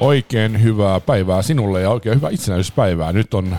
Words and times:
Oikein 0.00 0.62
hyvää 0.62 1.00
päivää 1.00 1.42
sinulle 1.42 1.80
ja 1.80 1.90
oikein 1.90 2.16
hyvää 2.16 2.30
itsenäisyyspäivää. 2.30 3.12
Nyt 3.12 3.34
on 3.34 3.56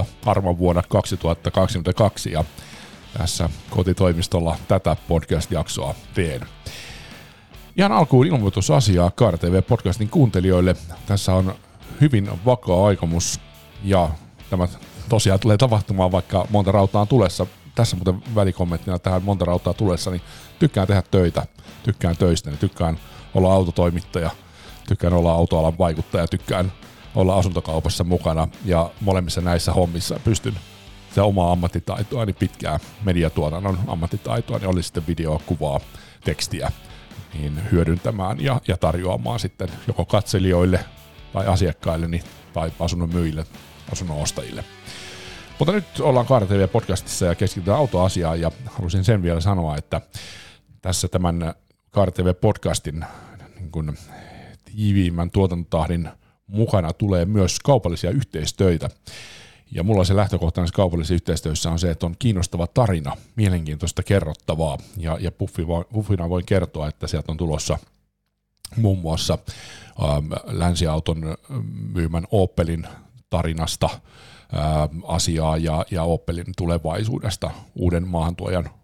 6.12. 0.00 0.04
arman 0.26 0.58
vuonna 0.58 0.82
2022 0.88 2.32
ja 2.32 2.44
tässä 3.18 3.50
kotitoimistolla 3.70 4.56
tätä 4.68 4.96
podcast-jaksoa 5.08 5.94
teen. 6.14 6.40
Ihan 7.76 7.92
alkuun 7.92 8.26
ilmoitusasiaa 8.26 9.10
KRTV 9.10 9.62
podcastin 9.62 10.10
kuuntelijoille. 10.10 10.76
Tässä 11.06 11.34
on 11.34 11.54
hyvin 12.00 12.30
vakaa 12.44 12.86
aikomus 12.86 13.40
ja 13.84 14.08
tämä 14.50 14.68
tosiaan 15.08 15.40
tulee 15.40 15.56
tapahtumaan, 15.56 16.12
vaikka 16.12 16.46
monta 16.50 16.72
rautaa 16.72 17.02
on 17.02 17.08
tulessa. 17.08 17.46
Tässä 17.74 17.96
muuten 17.96 18.34
välikommenttina 18.34 18.98
tähän 18.98 19.22
monta 19.22 19.44
rautaa 19.44 19.74
tulessa, 19.74 20.10
niin 20.10 20.22
tykkään 20.58 20.86
tehdä 20.86 21.02
töitä, 21.10 21.46
tykkään 21.82 22.16
töistä, 22.16 22.50
niin 22.50 22.58
tykkään 22.58 22.98
olla 23.34 23.52
autotoimittaja, 23.52 24.30
tykkään 24.88 25.12
olla 25.12 25.32
autoalan 25.32 25.78
vaikuttaja, 25.78 26.26
tykkään 26.26 26.72
olla 27.14 27.36
asuntokaupassa 27.36 28.04
mukana 28.04 28.48
ja 28.64 28.90
molemmissa 29.00 29.40
näissä 29.40 29.72
hommissa 29.72 30.20
pystyn 30.24 30.54
se 31.14 31.20
omaa 31.20 31.52
ammattitaitoa, 31.52 32.24
niin 32.24 32.36
pitkää 32.36 32.80
mediatuotannon 33.04 33.78
ammattitaitoa, 33.86 34.58
niin 34.58 34.68
oli 34.68 34.82
sitten 34.82 35.06
videoa, 35.06 35.40
kuvaa, 35.46 35.80
tekstiä, 36.24 36.72
niin 37.34 37.62
hyödyntämään 37.72 38.40
ja, 38.40 38.60
ja 38.68 38.76
tarjoamaan 38.76 39.40
sitten 39.40 39.68
joko 39.86 40.04
katselijoille 40.04 40.80
tai 41.32 41.46
asiakkaille 41.46 42.08
niin, 42.08 42.22
tai 42.52 42.72
asunnon 42.80 43.14
myyjille, 43.14 43.46
asunnon 43.92 44.22
ostajille. 44.22 44.64
Mutta 45.58 45.72
nyt 45.72 46.00
ollaan 46.00 46.26
KRTV 46.26 46.68
podcastissa 46.68 47.26
ja 47.26 47.34
keskitytään 47.34 47.78
autoasiaan 47.78 48.40
ja 48.40 48.50
halusin 48.66 49.04
sen 49.04 49.22
vielä 49.22 49.40
sanoa, 49.40 49.76
että 49.76 50.00
tässä 50.82 51.08
tämän 51.08 51.54
KRTV 51.90 52.34
podcastin 52.34 53.04
niin 53.58 53.70
kuin 53.70 53.98
tiiviimmän 54.76 55.30
tuotantotahdin 55.30 56.08
mukana 56.46 56.92
tulee 56.92 57.24
myös 57.24 57.60
kaupallisia 57.64 58.10
yhteistöitä. 58.10 58.90
Ja 59.70 59.82
mulla 59.82 60.04
se 60.04 60.16
lähtökohtainen 60.16 60.72
kaupallisessa 60.74 61.14
yhteistyössä 61.14 61.70
on 61.70 61.78
se, 61.78 61.90
että 61.90 62.06
on 62.06 62.14
kiinnostava 62.18 62.66
tarina, 62.66 63.16
mielenkiintoista 63.36 64.02
kerrottavaa. 64.02 64.78
Ja, 64.96 65.18
ja 65.20 65.32
Puffina 65.92 66.28
voin 66.28 66.46
kertoa, 66.46 66.88
että 66.88 67.06
sieltä 67.06 67.32
on 67.32 67.38
tulossa 67.38 67.78
muun 68.76 68.98
muassa 68.98 69.38
ähm, 70.02 70.32
länsiauton 70.46 71.36
myymän 71.92 72.26
Opelin 72.30 72.86
tarinasta 73.30 73.86
äh, 73.92 74.00
asiaa 75.04 75.56
ja, 75.56 75.86
ja 75.90 76.02
Opelin 76.02 76.52
tulevaisuudesta 76.56 77.50
uuden 77.74 78.08
maahantuojan 78.08 78.66
äh, 78.66 78.77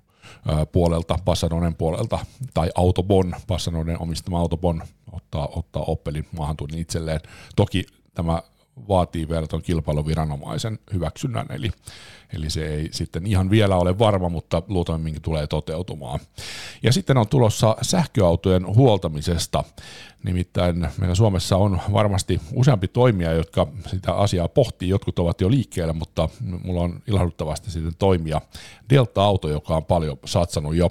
puolelta, 0.72 1.18
Passanonen 1.24 1.74
puolelta, 1.74 2.18
tai 2.54 2.70
Autobon, 2.74 3.34
Passanonen 3.46 4.00
omistama 4.00 4.40
Autobon 4.40 4.82
ottaa, 5.12 5.48
ottaa 5.56 5.82
Opelin 5.82 6.26
maahantuonnin 6.36 6.80
itselleen. 6.80 7.20
Toki 7.56 7.86
tämä 8.14 8.42
vaatii 8.88 9.28
vielä 9.28 9.46
tuon 9.46 9.62
kilpailuviranomaisen 9.62 10.78
hyväksynnän, 10.92 11.46
eli, 11.50 11.70
eli 12.34 12.50
se 12.50 12.66
ei 12.66 12.88
sitten 12.92 13.26
ihan 13.26 13.50
vielä 13.50 13.76
ole 13.76 13.98
varma, 13.98 14.28
mutta 14.28 14.62
luultavasti 14.68 15.20
tulee 15.22 15.46
toteutumaan. 15.46 16.20
Ja 16.82 16.92
sitten 16.92 17.18
on 17.18 17.28
tulossa 17.28 17.76
sähköautojen 17.82 18.66
huoltamisesta, 18.66 19.64
nimittäin 20.24 20.88
meillä 20.98 21.14
Suomessa 21.14 21.56
on 21.56 21.80
varmasti 21.92 22.40
useampi 22.54 22.88
toimija, 22.88 23.32
jotka 23.32 23.66
sitä 23.86 24.12
asiaa 24.12 24.48
pohtii, 24.48 24.88
jotkut 24.88 25.18
ovat 25.18 25.40
jo 25.40 25.50
liikkeellä, 25.50 25.92
mutta 25.92 26.28
mulla 26.64 26.80
on 26.80 27.02
ilahduttavasti 27.06 27.70
sitten 27.70 27.94
toimia 27.98 28.40
Delta-auto, 28.90 29.48
joka 29.48 29.76
on 29.76 29.84
paljon 29.84 30.18
satsannut 30.24 30.76
jo 30.76 30.88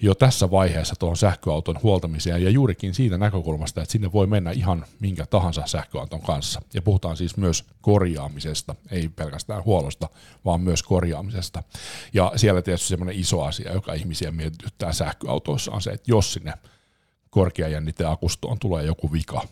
jo 0.00 0.14
tässä 0.14 0.50
vaiheessa 0.50 0.94
tuohon 0.98 1.16
sähköauton 1.16 1.78
huoltamiseen 1.82 2.42
ja 2.42 2.50
juurikin 2.50 2.94
siitä 2.94 3.18
näkökulmasta, 3.18 3.82
että 3.82 3.92
sinne 3.92 4.12
voi 4.12 4.26
mennä 4.26 4.50
ihan 4.50 4.84
minkä 5.00 5.26
tahansa 5.26 5.62
sähköauton 5.66 6.20
kanssa. 6.22 6.62
Ja 6.74 6.82
puhutaan 6.82 7.16
siis 7.16 7.36
myös 7.36 7.64
korjaamisesta, 7.80 8.74
ei 8.90 9.08
pelkästään 9.08 9.64
huollosta, 9.64 10.08
vaan 10.44 10.60
myös 10.60 10.77
korjaamisesta. 10.82 11.62
Ja 12.12 12.32
siellä 12.36 12.62
tietysti 12.62 12.88
semmoinen 12.88 13.16
iso 13.16 13.42
asia, 13.42 13.72
joka 13.72 13.92
ihmisiä 13.92 14.30
mietityttää 14.30 14.92
sähköautoissa 14.92 15.72
on 15.72 15.82
se, 15.82 15.90
että 15.90 16.10
jos 16.10 16.32
sinne 16.32 16.52
korkeajänniteen 17.30 18.10
akustoon 18.10 18.58
tulee 18.58 18.84
joku 18.84 19.12
vika, 19.12 19.42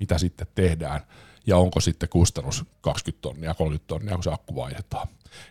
mitä 0.00 0.18
sitten 0.18 0.46
tehdään 0.54 1.00
ja 1.46 1.56
onko 1.56 1.80
sitten 1.80 2.08
kustannus 2.08 2.64
20 2.80 3.22
tonnia, 3.22 3.54
30 3.54 3.88
tonnia, 3.88 4.14
kun 4.14 4.24
se 4.24 4.32
akku 4.32 4.56
vaihdetaan. 4.56 5.08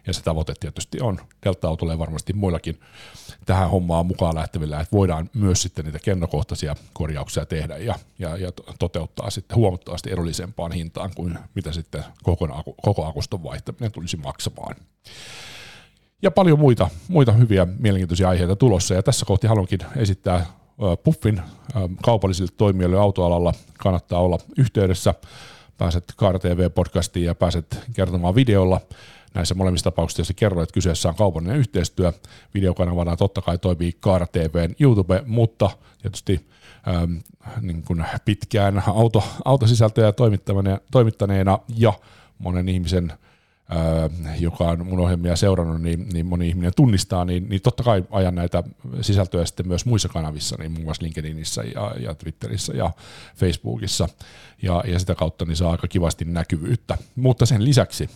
Ja 0.08 0.14
se 0.14 0.22
tavoite 0.22 0.54
tietysti 0.60 1.02
on 1.02 1.20
Delta-autolle 1.46 2.00
varmasti 2.00 2.34
muillakin 2.34 2.80
tähän 3.46 3.70
hommaan 3.70 4.06
mukaan 4.06 4.36
lähtevillä, 4.36 4.80
että 4.80 4.96
voidaan 4.96 5.30
myös 5.34 5.62
sitten 5.62 5.86
niitä 5.86 6.00
kennokohtaisia 6.00 6.76
korjauksia 6.94 7.46
tehdä 7.46 7.78
ja, 7.78 7.96
ja, 8.20 8.38
ja 8.38 8.52
toteuttaa 8.80 9.30
sitten 9.30 9.58
huomattavasti 9.58 10.12
edullisempaan 10.12 10.72
hintaan 10.72 11.12
kuin 11.16 11.40
mitä 11.56 11.72
sitten 11.72 12.04
koko, 12.24 12.64
koko 12.82 13.06
akuston 13.06 13.44
vaihtaminen 13.44 13.92
tulisi 13.92 14.18
maksamaan. 14.18 14.76
Ja 16.22 16.32
paljon 16.32 16.60
muita, 16.60 16.90
muita 17.08 17.32
hyviä 17.32 17.68
mielenkiintoisia 17.80 18.30
aiheita 18.30 18.56
tulossa 18.56 18.94
ja 18.94 19.04
tässä 19.04 19.26
kohti 19.26 19.48
haluankin 19.48 19.80
esittää 19.96 20.46
Puffin 21.04 21.42
kaupallisille 22.04 22.52
toimijoille 22.58 22.98
autoalalla 22.98 23.54
kannattaa 23.78 24.20
olla 24.20 24.38
yhteydessä. 24.58 25.14
Pääset 25.78 26.14
KRTV-podcastiin 26.18 27.26
ja 27.26 27.36
pääset 27.36 27.80
kertomaan 27.94 28.36
videolla 28.36 28.82
näissä 29.34 29.56
molemmissa 29.56 29.84
tapauksissa, 29.84 30.20
joissa 30.20 30.34
kerroin, 30.34 30.64
että 30.64 30.74
kyseessä 30.74 31.10
on 31.10 31.16
kaupallinen 31.16 31.58
yhteistyö. 31.58 32.14
Videokanavana 32.54 33.18
totta 33.18 33.42
kai 33.42 33.58
toimii 33.58 33.98
Kaara 34.00 34.28
TVn 34.28 34.76
YouTube, 34.80 35.24
mutta 35.26 35.70
tietysti 36.02 36.48
ähm, 36.88 37.14
niin 37.62 37.84
kuin 37.84 38.06
pitkään 38.26 38.84
auto, 38.88 39.24
autosisältöjä 39.46 40.14
toimittaneena 40.92 41.60
ja 41.78 41.94
monen 42.40 42.70
ihmisen 42.70 43.12
äh, 43.12 44.42
joka 44.42 44.64
on 44.64 44.86
mun 44.86 45.00
ohjelmia 45.00 45.36
seurannut, 45.36 45.82
niin, 45.82 46.10
niin 46.14 46.26
moni 46.26 46.48
ihminen 46.48 46.72
tunnistaa, 46.76 47.26
niin, 47.26 47.50
niin 47.50 47.62
totta 47.62 47.84
kai 47.84 48.06
ajan 48.12 48.36
näitä 48.36 48.64
sisältöjä 49.02 49.46
sitten 49.46 49.68
myös 49.68 49.86
muissa 49.86 50.10
kanavissa, 50.10 50.56
niin 50.60 50.72
muun 50.72 50.84
muassa 50.84 51.04
LinkedInissä 51.04 51.64
ja, 51.64 51.96
ja 52.00 52.16
Twitterissä 52.16 52.74
ja 52.74 52.92
Facebookissa, 53.36 54.10
ja, 54.62 54.84
ja 54.88 55.00
sitä 55.00 55.16
kautta 55.16 55.46
niin 55.46 55.56
saa 55.56 55.72
aika 55.72 55.88
kivasti 55.88 56.26
näkyvyyttä. 56.26 56.98
Mutta 57.16 57.46
sen 57.46 57.66
lisäksi 57.66 58.10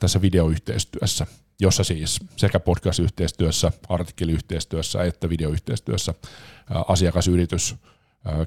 tässä 0.00 0.22
videoyhteistyössä, 0.22 1.26
jossa 1.60 1.84
siis 1.84 2.20
sekä 2.36 2.60
podcast-yhteistyössä, 2.60 3.72
artikkeliyhteistyössä 3.88 5.04
että 5.04 5.28
videoyhteistyössä 5.28 6.14
asiakasyritys 6.88 7.76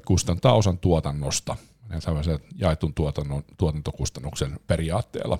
kustantaa 0.06 0.54
osan 0.54 0.78
tuotannosta 0.78 1.56
tämmöisen 2.04 2.38
jaetun 2.54 2.94
tuotannon, 2.94 3.44
tuotantokustannuksen 3.58 4.60
periaatteella, 4.66 5.38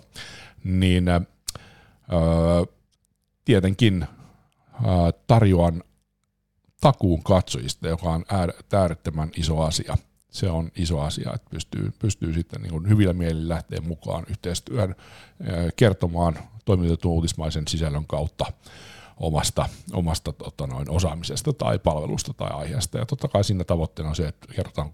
niin 0.64 1.04
tietenkin 3.44 4.06
tarjoan 5.26 5.82
takuun 6.80 7.22
katsojista, 7.22 7.88
joka 7.88 8.10
on 8.10 8.24
äärettömän 8.72 9.30
iso 9.36 9.60
asia– 9.60 9.96
se 10.30 10.50
on 10.50 10.70
iso 10.76 11.00
asia, 11.00 11.32
että 11.34 11.50
pystyy, 11.50 11.92
pystyy 11.98 12.34
sitten 12.34 12.62
niin 12.62 12.88
hyvillä 12.88 13.12
mielillä 13.12 13.54
lähteä 13.54 13.80
mukaan 13.80 14.24
yhteistyöhön 14.30 14.94
kertomaan 15.76 16.38
toimitetun 16.64 17.12
uutismaisen 17.12 17.68
sisällön 17.68 18.06
kautta 18.06 18.46
omasta, 19.20 19.68
omasta 19.92 20.32
tota 20.32 20.66
noin, 20.66 20.90
osaamisesta 20.90 21.52
tai 21.52 21.78
palvelusta 21.78 22.34
tai 22.34 22.50
aiheesta. 22.52 22.98
Ja 22.98 23.06
totta 23.06 23.28
kai 23.28 23.44
siinä 23.44 23.64
tavoitteena 23.64 24.08
on 24.08 24.16
se, 24.16 24.28
että 24.28 24.54
kerrotaan 24.54 24.92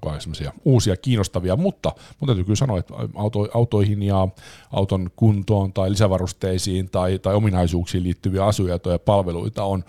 uusia 0.64 0.97
kiinnostavia, 0.97 1.56
mutta 1.56 1.92
mutta 2.20 2.26
täytyy 2.26 2.44
kyllä 2.44 2.56
sanoa, 2.56 2.78
että 2.78 2.94
auto, 3.14 3.48
autoihin 3.54 4.03
ja 4.03 4.28
auton 4.72 5.10
kuntoon 5.16 5.72
tai 5.72 5.91
lisävarusteisiin 5.91 6.91
tai, 6.91 7.18
tai 7.18 7.34
ominaisuuksiin 7.34 8.03
liittyviä 8.03 8.44
asioita 8.44 8.91
ja 8.91 8.98
palveluita 8.98 9.65
on 9.65 9.84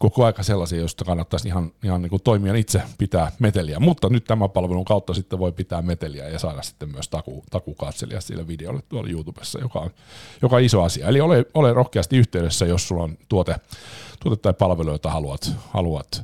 koko 0.00 0.24
aika 0.24 0.42
sellaisia, 0.42 0.78
joista 0.78 1.04
kannattaisi 1.04 1.48
ihan, 1.48 1.72
ihan 1.84 2.02
niin 2.02 2.10
kuin 2.10 2.22
toimijan 2.22 2.56
itse 2.56 2.82
pitää 2.98 3.32
meteliä. 3.38 3.80
Mutta 3.80 4.08
nyt 4.08 4.24
tämän 4.24 4.50
palvelun 4.50 4.84
kautta 4.84 5.14
sitten 5.14 5.38
voi 5.38 5.52
pitää 5.52 5.82
meteliä 5.82 6.28
ja 6.28 6.38
saada 6.38 6.62
sitten 6.62 6.88
myös 6.88 7.08
taku, 7.08 7.44
takukatselija 7.50 8.20
sille 8.20 8.46
videolle 8.46 8.82
tuolla 8.88 9.10
YouTubessa, 9.10 9.60
joka 9.60 9.78
on, 9.78 9.90
joka 10.42 10.56
on 10.56 10.62
iso 10.62 10.82
asia. 10.82 11.08
Eli 11.08 11.20
ole, 11.20 11.46
ole 11.54 11.72
rohkeasti 11.72 12.16
yhteydessä, 12.16 12.66
jos 12.66 12.88
sulla 12.88 13.02
on 13.02 13.18
tuote, 13.28 13.56
tuote 14.22 14.42
tai 14.42 14.52
palvelu, 14.52 14.90
jota 14.90 15.10
haluat, 15.10 15.52
haluat 15.68 16.22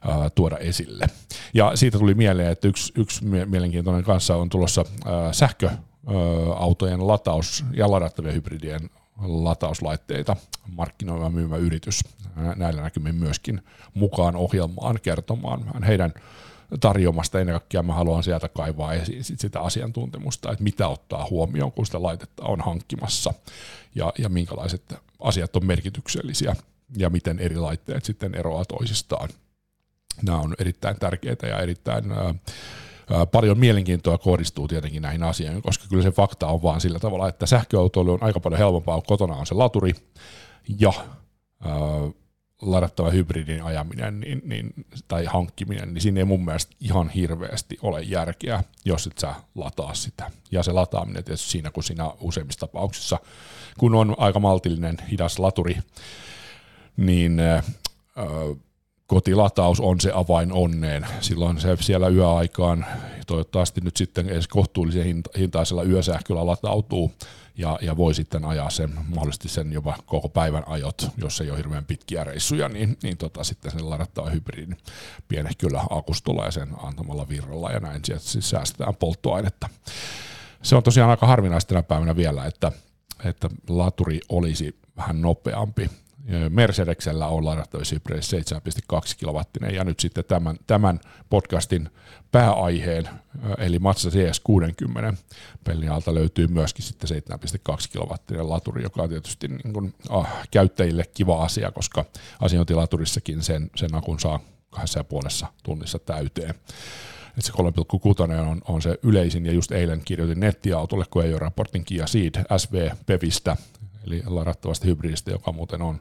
ää, 0.00 0.30
tuoda 0.30 0.58
esille. 0.58 1.06
Ja 1.54 1.72
siitä 1.74 1.98
tuli 1.98 2.14
mieleen, 2.14 2.52
että 2.52 2.68
yksi, 2.68 2.92
yksi 2.96 3.24
mielenkiintoinen 3.24 4.04
kanssa 4.04 4.36
on 4.36 4.48
tulossa 4.48 4.84
ää, 5.04 5.32
sähköautojen 5.32 7.06
lataus 7.06 7.64
ja 7.72 7.90
ladattavien 7.90 8.34
hybridien 8.34 8.90
latauslaitteita 9.22 10.36
markkinoima 10.66 11.30
myymä 11.30 11.56
yritys 11.56 12.00
näillä 12.56 12.82
näkymin 12.82 13.14
myöskin 13.14 13.62
mukaan 13.94 14.36
ohjelmaan 14.36 14.98
kertomaan 15.02 15.82
heidän 15.82 16.14
tarjomasta. 16.80 17.40
Ennen 17.40 17.54
kaikkea 17.54 17.82
mä 17.82 17.94
haluan 17.94 18.22
sieltä 18.22 18.48
kaivaa 18.48 18.94
esiin 18.94 19.24
sit 19.24 19.40
sitä 19.40 19.60
asiantuntemusta, 19.60 20.52
että 20.52 20.64
mitä 20.64 20.88
ottaa 20.88 21.26
huomioon, 21.30 21.72
kun 21.72 21.86
sitä 21.86 22.02
laitetta 22.02 22.44
on 22.44 22.60
hankkimassa 22.60 23.34
ja, 23.94 24.12
ja 24.18 24.28
minkälaiset 24.28 24.94
asiat 25.20 25.56
on 25.56 25.66
merkityksellisiä 25.66 26.56
ja 26.96 27.10
miten 27.10 27.38
eri 27.38 27.56
laitteet 27.56 28.04
sitten 28.04 28.34
eroavat 28.34 28.68
toisistaan. 28.68 29.28
Nämä 30.22 30.38
on 30.38 30.54
erittäin 30.58 30.96
tärkeitä 30.98 31.46
ja 31.46 31.58
erittäin 31.58 32.04
paljon 33.32 33.58
mielenkiintoa 33.58 34.18
kohdistuu 34.18 34.68
tietenkin 34.68 35.02
näihin 35.02 35.22
asioihin, 35.22 35.62
koska 35.62 35.84
kyllä 35.88 36.02
se 36.02 36.10
fakta 36.10 36.46
on 36.46 36.62
vaan 36.62 36.80
sillä 36.80 36.98
tavalla, 36.98 37.28
että 37.28 37.46
sähköautoilu 37.46 38.12
on 38.12 38.22
aika 38.22 38.40
paljon 38.40 38.58
helpompaa, 38.58 38.96
kun 38.96 39.06
kotona 39.06 39.34
on 39.34 39.46
se 39.46 39.54
laturi 39.54 39.92
ja 40.78 40.92
ladattava 42.62 43.10
hybridin 43.10 43.62
ajaminen 43.62 44.20
niin, 44.20 44.42
niin, 44.44 44.72
tai 45.08 45.24
hankkiminen, 45.24 45.94
niin 45.94 46.02
siinä 46.02 46.20
ei 46.20 46.24
mun 46.24 46.44
mielestä 46.44 46.76
ihan 46.80 47.08
hirveästi 47.08 47.78
ole 47.82 48.02
järkeä, 48.02 48.64
jos 48.84 49.06
et 49.06 49.18
sä 49.18 49.34
lataa 49.54 49.94
sitä. 49.94 50.30
Ja 50.50 50.62
se 50.62 50.72
lataaminen 50.72 51.24
tietysti 51.24 51.50
siinä, 51.50 51.70
kun 51.70 51.82
siinä 51.82 52.10
useimmissa 52.20 52.60
tapauksissa, 52.60 53.18
kun 53.78 53.94
on 53.94 54.14
aika 54.18 54.40
maltillinen 54.40 54.96
hidas 55.10 55.38
laturi, 55.38 55.76
niin 56.96 57.40
äh, 57.40 57.64
kotilataus 59.06 59.80
on 59.80 60.00
se 60.00 60.12
avain 60.14 60.52
onneen. 60.52 61.06
Silloin 61.20 61.60
se 61.60 61.76
siellä 61.80 62.08
yöaikaan, 62.08 62.86
toivottavasti 63.26 63.80
nyt 63.80 63.96
sitten 63.96 64.28
edes 64.28 64.48
kohtuullisen 64.48 65.22
hintaisella 65.38 65.82
yösähköllä 65.82 66.46
latautuu, 66.46 67.12
ja, 67.58 67.78
ja 67.82 67.96
voi 67.96 68.14
sitten 68.14 68.44
ajaa 68.44 68.70
sen, 68.70 68.90
mahdollisesti 69.08 69.48
sen 69.48 69.72
jopa 69.72 69.96
koko 70.06 70.28
päivän 70.28 70.62
ajot, 70.66 71.10
jos 71.16 71.40
ei 71.40 71.50
ole 71.50 71.58
hirveän 71.58 71.84
pitkiä 71.84 72.24
reissuja, 72.24 72.68
niin, 72.68 72.98
niin 73.02 73.16
tota, 73.16 73.44
sitten 73.44 73.72
sen 73.72 73.90
ladattava 73.90 74.30
hybridin 74.30 74.76
piene 75.28 75.50
kyllä 75.58 75.84
akustolla 75.90 76.44
ja 76.44 76.50
sen 76.50 76.68
antamalla 76.82 77.28
virralla 77.28 77.70
ja 77.70 77.80
näin 77.80 78.00
sieltä 78.04 78.24
siis 78.24 78.50
säästetään 78.50 78.96
polttoainetta. 78.96 79.68
Se 80.62 80.76
on 80.76 80.82
tosiaan 80.82 81.10
aika 81.10 81.26
harvinaista 81.26 81.68
tänä 81.68 81.82
päivänä 81.82 82.16
vielä, 82.16 82.44
että, 82.44 82.72
että 83.24 83.50
laturi 83.68 84.20
olisi 84.28 84.80
vähän 84.96 85.22
nopeampi 85.22 85.90
Mercedesellä 86.48 87.26
on 87.26 87.44
ladattavissa 87.44 87.96
hybridissä 87.96 88.36
7,2 88.36 89.00
kilowattinen 89.18 89.74
ja 89.74 89.84
nyt 89.84 90.00
sitten 90.00 90.24
tämän, 90.24 90.56
tämän 90.66 91.00
podcastin 91.30 91.90
pääaiheen, 92.32 93.08
eli 93.58 93.78
Mazda 93.78 94.10
CS60 94.10 95.16
pelin 95.64 95.92
alta 95.92 96.14
löytyy 96.14 96.46
myöskin 96.46 96.84
sitten 96.84 97.22
7,2 97.70 97.76
kilowattinen 97.92 98.50
laturi, 98.50 98.82
joka 98.82 99.02
on 99.02 99.08
tietysti 99.08 99.48
niin 99.48 99.72
kuin, 99.72 99.94
ah, 100.08 100.28
käyttäjille 100.50 101.04
kiva 101.14 101.44
asia, 101.44 101.70
koska 101.70 102.04
asiointilaturissakin 102.40 103.42
sen, 103.42 103.70
sen 103.76 103.94
akun 103.94 104.20
saa 104.20 104.40
kahdessa 104.70 105.00
ja 105.00 105.04
puolessa 105.04 105.46
tunnissa 105.62 105.98
täyteen. 105.98 106.54
Et 107.38 107.44
se 107.44 107.52
3,6 107.52 107.58
on, 108.50 108.62
on 108.68 108.82
se 108.82 108.98
yleisin, 109.02 109.46
ja 109.46 109.52
just 109.52 109.72
eilen 109.72 110.02
kirjoitin 110.04 110.40
nettiautolle, 110.40 111.04
kun 111.10 111.24
ei 111.24 111.32
ole 111.32 111.38
raportin 111.38 111.84
Kia 111.84 112.04
Ceed 112.04 112.44
SV 112.56 112.90
Pevistä, 113.06 113.56
eli 114.06 114.22
ladattavasta 114.26 114.86
hybridistä, 114.86 115.30
joka 115.30 115.52
muuten 115.52 115.82
on, 115.82 116.00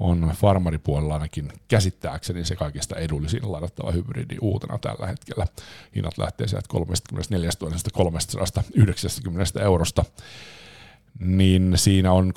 on 0.00 0.32
farmaripuolella 0.36 1.14
ainakin 1.14 1.52
käsittääkseni 1.68 2.44
se 2.44 2.56
kaikista 2.56 2.96
edullisin 2.96 3.52
ladattava 3.52 3.92
hybridi 3.92 4.36
uutena 4.40 4.78
tällä 4.78 5.06
hetkellä. 5.06 5.46
Hinnat 5.96 6.18
lähtee 6.18 6.48
sieltä 6.48 6.68
34 6.68 7.50
390 7.92 9.62
eurosta, 9.62 10.04
niin 11.18 11.72
siinä 11.76 12.12
on 12.12 12.32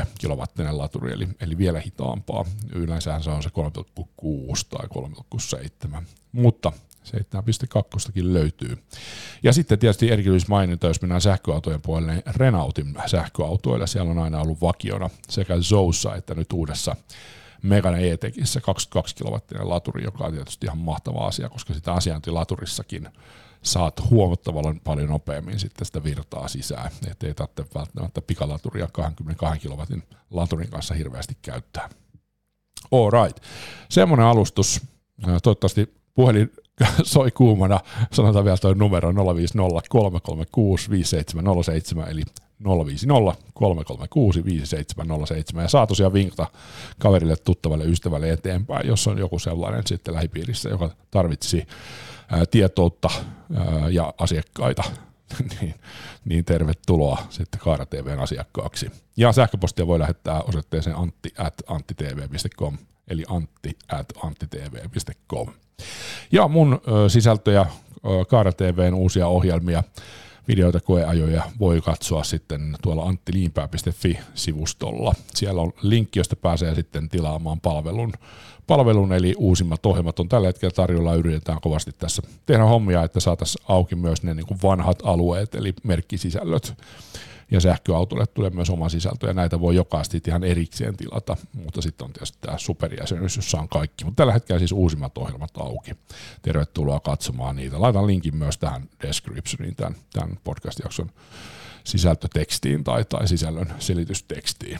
3,3 0.00 0.06
kilowattinen 0.18 0.78
laturi, 0.78 1.12
eli, 1.12 1.28
eli 1.40 1.58
vielä 1.58 1.80
hitaampaa. 1.80 2.44
Yleensä 2.74 3.20
se 3.20 3.30
on 3.30 3.42
se 3.42 3.48
3,6 3.48 3.54
tai 4.70 4.88
3,7, 5.96 6.02
mutta 6.32 6.72
7.2 7.04 8.32
löytyy. 8.32 8.78
Ja 9.42 9.52
sitten 9.52 9.78
tietysti 9.78 10.10
erityismaininta, 10.10 10.86
jos 10.86 11.02
mennään 11.02 11.20
sähköautojen 11.20 11.82
puolelle, 11.82 12.12
niin 12.12 12.22
Renaultin 12.26 12.94
sähköautoilla 13.06 13.86
siellä 13.86 14.10
on 14.10 14.18
aina 14.18 14.40
ollut 14.40 14.60
vakiona 14.60 15.10
sekä 15.28 15.56
Zoussa 15.60 16.14
että 16.14 16.34
nyt 16.34 16.52
uudessa 16.52 16.96
Megane 17.62 18.10
E-Tekissä 18.10 18.60
22 18.60 19.16
kilowattinen 19.16 19.68
laturi, 19.68 20.04
joka 20.04 20.24
on 20.24 20.32
tietysti 20.32 20.66
ihan 20.66 20.78
mahtava 20.78 21.26
asia, 21.26 21.48
koska 21.48 21.74
sitä 21.74 21.92
asiantilaturissakin 21.92 23.08
saat 23.62 24.10
huomattavan 24.10 24.80
paljon 24.84 25.08
nopeammin 25.08 25.58
sitten 25.58 25.86
sitä 25.86 26.04
virtaa 26.04 26.48
sisään, 26.48 26.90
ettei 27.10 27.34
tarvitse 27.34 27.64
välttämättä 27.74 28.22
pikalaturia 28.22 28.88
22 28.92 29.60
kilowatin 29.60 30.02
laturin 30.30 30.70
kanssa 30.70 30.94
hirveästi 30.94 31.36
käyttää. 31.42 31.88
All 32.92 33.10
right. 33.10 33.44
Semmoinen 33.88 34.26
alustus. 34.26 34.80
Toivottavasti 35.42 35.94
puhelin 36.14 36.52
soi 37.02 37.30
kuumana, 37.30 37.80
sanotaan 38.12 38.44
vielä 38.44 38.56
tuo 38.56 38.74
numero 38.74 39.34
050 39.36 39.88
336 39.88 40.90
5707, 40.90 42.10
eli 42.10 42.22
050 42.64 43.34
336 43.54 44.44
5707, 44.44 45.64
ja 45.64 45.68
saa 45.68 45.86
tosiaan 45.86 46.12
vinkata 46.12 46.46
kaverille, 46.98 47.36
tuttavalle, 47.36 47.84
ystävälle 47.84 48.30
eteenpäin, 48.30 48.86
jos 48.86 49.06
on 49.06 49.18
joku 49.18 49.38
sellainen 49.38 49.82
sitten 49.86 50.14
lähipiirissä, 50.14 50.68
joka 50.68 50.90
tarvitsisi 51.10 51.66
tietoutta 52.50 53.08
ja 53.90 54.14
asiakkaita, 54.18 54.82
niin, 55.60 55.74
niin 56.24 56.44
tervetuloa 56.44 57.18
sitten 57.30 57.60
Kaara 57.60 57.86
TVn 57.86 58.20
asiakkaaksi. 58.20 58.90
Ja 59.16 59.32
sähköpostia 59.32 59.86
voi 59.86 59.98
lähettää 59.98 60.42
osoitteeseen 60.42 60.96
antti 60.96 61.30
at 61.38 61.54
eli 63.08 63.24
antti 63.28 63.76
at 63.88 64.06
anttitv.com. 64.22 65.48
Ja 66.32 66.48
mun 66.48 66.80
sisältöjä, 67.08 67.66
Kaara 68.28 68.52
TVn 68.52 68.94
uusia 68.94 69.28
ohjelmia, 69.28 69.82
videoita, 70.48 70.80
koeajoja 70.80 71.42
voi 71.60 71.80
katsoa 71.80 72.24
sitten 72.24 72.76
tuolla 72.82 73.02
anttiliinpää.fi-sivustolla. 73.02 75.14
Siellä 75.34 75.62
on 75.62 75.72
linkki, 75.82 76.18
josta 76.18 76.36
pääsee 76.36 76.74
sitten 76.74 77.08
tilaamaan 77.08 77.60
palvelun, 77.60 78.12
palvelun 78.66 79.12
eli 79.12 79.34
uusimmat 79.38 79.86
ohjelmat 79.86 80.20
on 80.20 80.28
tällä 80.28 80.46
hetkellä 80.46 80.72
tarjolla. 80.72 81.14
Yritetään 81.14 81.60
kovasti 81.60 81.92
tässä 81.98 82.22
tehdä 82.46 82.64
hommia, 82.64 83.02
että 83.02 83.20
saataisiin 83.20 83.64
auki 83.68 83.96
myös 83.96 84.22
ne 84.22 84.34
niin 84.34 84.46
kuin 84.46 84.60
vanhat 84.62 85.02
alueet, 85.04 85.54
eli 85.54 85.74
merkkisisällöt 85.82 86.74
ja 87.54 87.60
sähköautolle 87.60 88.26
tulee 88.26 88.50
myös 88.50 88.70
oma 88.70 88.88
sisältö, 88.88 89.26
ja 89.26 89.32
näitä 89.32 89.60
voi 89.60 89.76
jokaisesti 89.76 90.22
ihan 90.26 90.44
erikseen 90.44 90.96
tilata, 90.96 91.36
mutta 91.52 91.82
sitten 91.82 92.04
on 92.04 92.12
tietysti 92.12 92.38
tämä 92.40 92.58
superjäsenyys, 92.58 93.36
jossa 93.36 93.58
on 93.58 93.68
kaikki, 93.68 94.04
mutta 94.04 94.16
tällä 94.16 94.32
hetkellä 94.32 94.58
siis 94.58 94.72
uusimmat 94.72 95.18
ohjelmat 95.18 95.50
auki. 95.56 95.92
Tervetuloa 96.42 97.00
katsomaan 97.00 97.56
niitä. 97.56 97.80
Laitan 97.80 98.06
linkin 98.06 98.36
myös 98.36 98.58
tähän 98.58 98.88
descriptioniin, 99.02 99.76
tämän, 99.76 99.96
tämän 100.12 100.38
podcast-jakson 100.44 101.10
sisältötekstiin 101.84 102.84
tai, 102.84 103.04
tai 103.04 103.28
sisällön 103.28 103.74
selitystekstiin. 103.78 104.78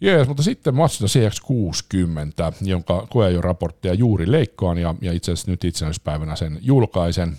Jees, 0.00 0.28
mutta 0.28 0.42
sitten 0.42 0.74
Mazda 0.74 1.06
CX-60, 1.06 2.54
jonka 2.60 3.06
koeajon 3.10 3.44
raporttia 3.44 3.94
juuri 3.94 4.32
leikkaan 4.32 4.78
ja, 4.78 4.94
ja 5.00 5.12
itse 5.12 5.32
asiassa 5.32 5.50
nyt 5.50 5.64
itsenäispäivänä 5.64 6.36
sen 6.36 6.58
julkaisen 6.62 7.38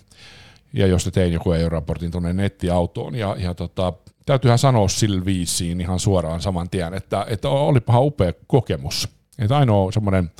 ja 0.73 0.87
josta 0.87 1.11
tein 1.11 1.33
joku 1.33 1.51
EU-raportin 1.51 2.11
tuonne 2.11 2.33
nettiautoon. 2.33 3.15
Ja, 3.15 3.35
ja 3.39 3.53
tota, 3.53 3.93
täytyyhän 4.29 4.59
sanoa 4.59 4.87
sillä 4.87 5.25
viisiin 5.25 5.81
ihan 5.81 5.99
suoraan 5.99 6.41
saman 6.41 6.69
tien, 6.69 6.93
että, 6.93 7.25
että 7.29 7.49
olipahan 7.49 8.03
upea 8.03 8.33
kokemus. 8.47 9.09
Että 9.39 9.57
ainoa 9.57 9.91
semmoinen 9.91 10.31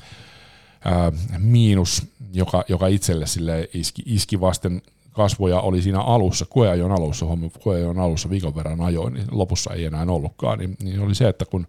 miinus, 1.38 2.08
joka, 2.34 2.64
joka 2.68 2.88
itselle 2.88 3.28
sille 3.28 3.70
iski, 3.74 4.02
iski 4.06 4.42
vasten 4.42 4.82
kasvoja 5.12 5.60
oli 5.60 5.82
siinä 5.82 6.02
alussa, 6.02 6.46
koeajon 6.46 6.92
alussa, 6.92 7.26
koeajon 7.64 8.00
alussa 8.00 8.30
viikon 8.30 8.56
verran 8.56 8.82
ajoin, 8.82 9.14
niin 9.14 9.26
lopussa 9.32 9.74
ei 9.74 9.86
enää 9.86 10.06
ollutkaan, 10.10 10.60
niin, 10.60 10.78
niin 10.84 11.02
oli 11.02 11.16
se, 11.16 11.28
että 11.28 11.46
kun 11.46 11.68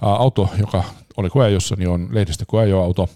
auto, 0.00 0.48
joka 0.58 0.84
oli 1.16 1.30
koeajossa, 1.30 1.76
niin 1.78 1.88
on 1.88 2.08
lehdistö 2.10 2.44
koeajoauto, 2.48 3.08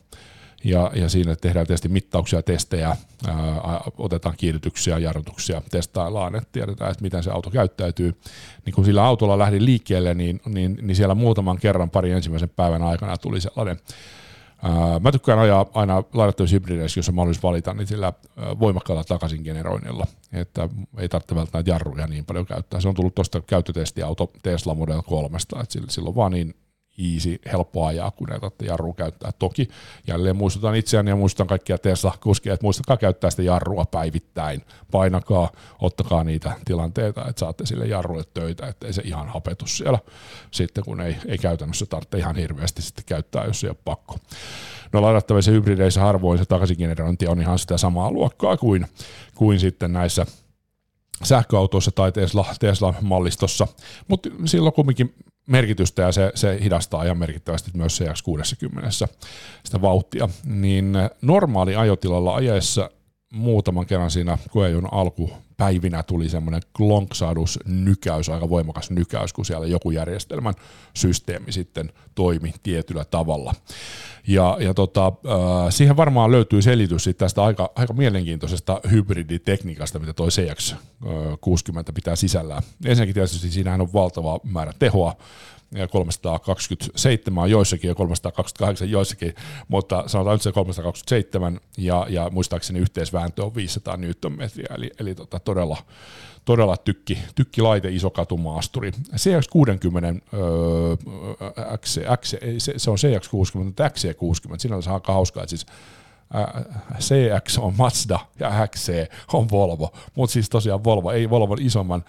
ja, 0.65 0.91
ja 0.95 1.09
siinä 1.09 1.37
tehdään 1.37 1.67
tietysti 1.67 1.89
mittauksia, 1.89 2.43
testejä, 2.43 2.89
ää, 2.89 3.81
otetaan 3.99 4.35
kiihdytyksiä, 4.39 4.99
jarrutuksia, 4.99 5.63
testaillaan, 5.71 6.35
että 6.35 6.49
tiedetään, 6.53 6.91
että 6.91 7.03
miten 7.03 7.23
se 7.23 7.31
auto 7.31 7.51
käyttäytyy. 7.51 8.15
Niin 8.67 8.75
kun 8.75 8.85
sillä 8.85 9.05
autolla 9.05 9.39
lähdin 9.39 9.65
liikkeelle, 9.65 10.15
niin, 10.15 10.41
niin, 10.47 10.79
niin 10.83 10.97
siellä 10.97 11.15
muutaman 11.15 11.59
kerran 11.59 11.91
pari 11.91 12.11
ensimmäisen 12.11 12.49
päivän 12.49 12.83
aikana 12.83 13.17
tuli 13.17 13.41
sellainen 13.41 13.81
mä 15.01 15.13
tykkään 15.13 15.39
ajaa 15.39 15.67
aina 15.75 16.03
ladattavissa 16.13 16.55
hybrideissä, 16.55 16.99
jos 16.99 17.09
on 17.09 17.15
mahdollisuus 17.15 17.43
valita, 17.43 17.75
niin 17.75 17.87
sillä 17.87 18.13
voimakkaalla 18.61 19.05
takaisin 19.05 19.43
generoinnilla, 19.43 20.07
että 20.33 20.69
ei 20.99 21.09
tarvitse 21.09 21.35
välttämättä 21.35 21.71
jarruja 21.71 22.07
niin 22.07 22.25
paljon 22.25 22.47
käyttää. 22.47 22.81
Se 22.81 22.89
on 22.89 22.95
tullut 22.95 23.15
tuosta 23.15 23.41
käyttötestiauto 23.41 24.31
Tesla 24.43 24.75
Model 24.75 25.03
3, 25.03 25.39
että 25.63 25.77
sillä 25.89 26.09
on 26.09 26.15
vaan 26.15 26.33
niin 26.33 26.55
easy, 27.15 27.39
helppo 27.53 27.87
ajaa, 27.87 28.11
kun 28.11 28.29
tarvitse 28.29 28.67
jarrua 28.67 28.95
käyttää. 28.95 29.33
Toki 29.39 29.69
jälleen 30.07 30.37
muistutan 30.37 30.75
itseäni 30.75 31.11
ja 31.11 31.17
muistutan 31.17 31.47
kaikkia 31.47 31.79
Tesla-kuskia, 31.79 32.55
että 32.55 32.65
muistakaa 32.65 32.97
käyttää 32.97 33.31
sitä 33.31 33.43
jarrua 33.43 33.85
päivittäin. 33.85 34.65
Painakaa, 34.91 35.51
ottakaa 35.81 36.25
niitä 36.25 36.53
tilanteita, 36.65 37.29
että 37.29 37.41
saatte 37.41 37.67
sille 37.67 37.87
jarrulle 37.87 38.25
töitä, 38.35 38.67
ettei 38.67 38.93
se 38.93 39.03
ihan 39.05 39.29
hapetu 39.29 39.67
siellä 39.67 39.99
sitten, 40.51 40.85
kun 40.85 41.01
ei, 41.01 41.17
ei 41.27 41.39
käytännössä 41.39 41.87
tarvitse 41.87 42.19
ihan 42.19 42.37
hirveästi 42.37 42.83
sitten 42.83 43.05
käyttää, 43.05 43.45
jos 43.45 43.65
ei 43.65 43.71
ole 43.71 43.77
pakko. 43.85 44.17
No 44.93 45.03
ladattavissa 45.03 45.51
hybrideissä 45.51 46.01
harvoin 46.01 46.39
se 46.39 46.45
takaisingenerointi 46.45 47.27
on 47.27 47.41
ihan 47.41 47.59
sitä 47.59 47.79
samaa 47.79 48.11
luokkaa 48.11 48.57
kuin, 48.57 48.87
kuin 49.35 49.61
sitten 49.61 49.93
näissä 49.93 50.27
sähköautoissa 51.25 51.91
tai 51.91 52.13
Tesla, 52.13 52.47
Tesla-mallistossa, 52.61 53.67
mutta 54.09 54.29
silloin 54.45 54.73
kumminkin 54.73 55.15
merkitystä 55.47 56.03
ja 56.03 56.13
se, 56.13 56.33
se 56.35 56.59
hidastaa 56.63 57.05
ihan 57.05 57.19
merkittävästi 57.19 57.71
myös 57.75 58.01
CX60 58.01 58.91
sitä 59.65 59.83
vauhtia, 59.83 60.29
niin 60.45 60.93
normaali 61.23 61.77
ajotilalla 61.77 62.35
ajaessa 62.35 62.91
muutaman 63.33 63.87
kerran 63.87 64.11
siinä 64.11 64.39
koejon 64.51 64.95
alkupäivinä 65.61 66.03
tuli 66.03 66.29
semmoinen 66.29 66.63
klonksaadus 66.77 67.59
nykäys, 67.65 68.29
aika 68.29 68.49
voimakas 68.49 68.91
nykäys, 68.91 69.33
kun 69.33 69.45
siellä 69.45 69.67
joku 69.67 69.91
järjestelmän 69.91 70.55
systeemi 70.95 71.53
sitten 71.53 71.93
toimi 72.15 72.55
tietyllä 72.63 73.05
tavalla. 73.05 73.55
Ja, 74.27 74.57
ja 74.61 74.75
tota, 74.75 75.07
äh, 75.07 75.71
siihen 75.71 75.97
varmaan 75.97 76.31
löytyy 76.31 76.63
selitys 76.63 77.09
tästä 77.19 77.45
aika, 77.45 77.71
aika 77.75 77.93
mielenkiintoisesta 77.93 78.81
hybriditekniikasta, 78.91 79.99
mitä 79.99 80.13
toi 80.13 80.29
CX60 80.29 81.93
pitää 81.95 82.17
sisällään. 82.17 82.63
Ensinnäkin 82.85 83.15
tietysti 83.15 83.51
siinähän 83.51 83.81
on 83.81 83.93
valtava 83.93 84.41
määrä 84.45 84.73
tehoa, 84.79 85.17
ja 85.75 85.89
327 85.89 87.51
joissakin 87.51 87.89
ja 87.89 87.95
328 87.95 88.91
joissakin, 88.91 89.35
mutta 89.69 90.05
sanotaan 90.07 90.35
nyt 90.35 90.43
se 90.43 90.53
327 90.53 91.61
ja, 91.79 92.07
ja 92.09 92.31
muistaakseni 92.31 92.79
yhteisvääntö 92.79 93.45
on 93.45 93.55
500 93.55 93.97
newtonmetriä, 93.97 94.75
eli, 94.75 94.91
eli 95.01 95.15
tota, 95.15 95.41
todella, 95.51 95.77
todella 96.45 96.77
tykki, 96.77 97.19
tykkilaite, 97.35 97.89
iso 97.89 98.11
katumaasturi. 98.11 98.91
CX60, 98.91 100.21
öö, 100.35 100.97
XC, 101.77 102.01
XC, 102.21 102.37
se, 102.59 102.73
se 102.77 102.91
on 102.91 102.97
CX60, 102.97 103.65
mutta 103.65 103.89
XC60, 103.89 104.59
siinä 104.59 104.77
on 104.77 104.83
aika 104.87 105.13
hauskaa, 105.13 105.43
että 105.43 105.51
siis 105.51 105.67
CX 106.99 107.59
on 107.59 107.75
Mazda 107.79 108.19
ja 108.39 108.69
XC 108.69 108.93
on 109.33 109.51
Volvo, 109.51 109.93
mutta 110.15 110.33
siis 110.33 110.51
tosiaan 110.51 110.85
Volvo, 110.85 111.11
ei 111.11 111.31
Volvo 111.31 111.57
isomman 111.61 112.05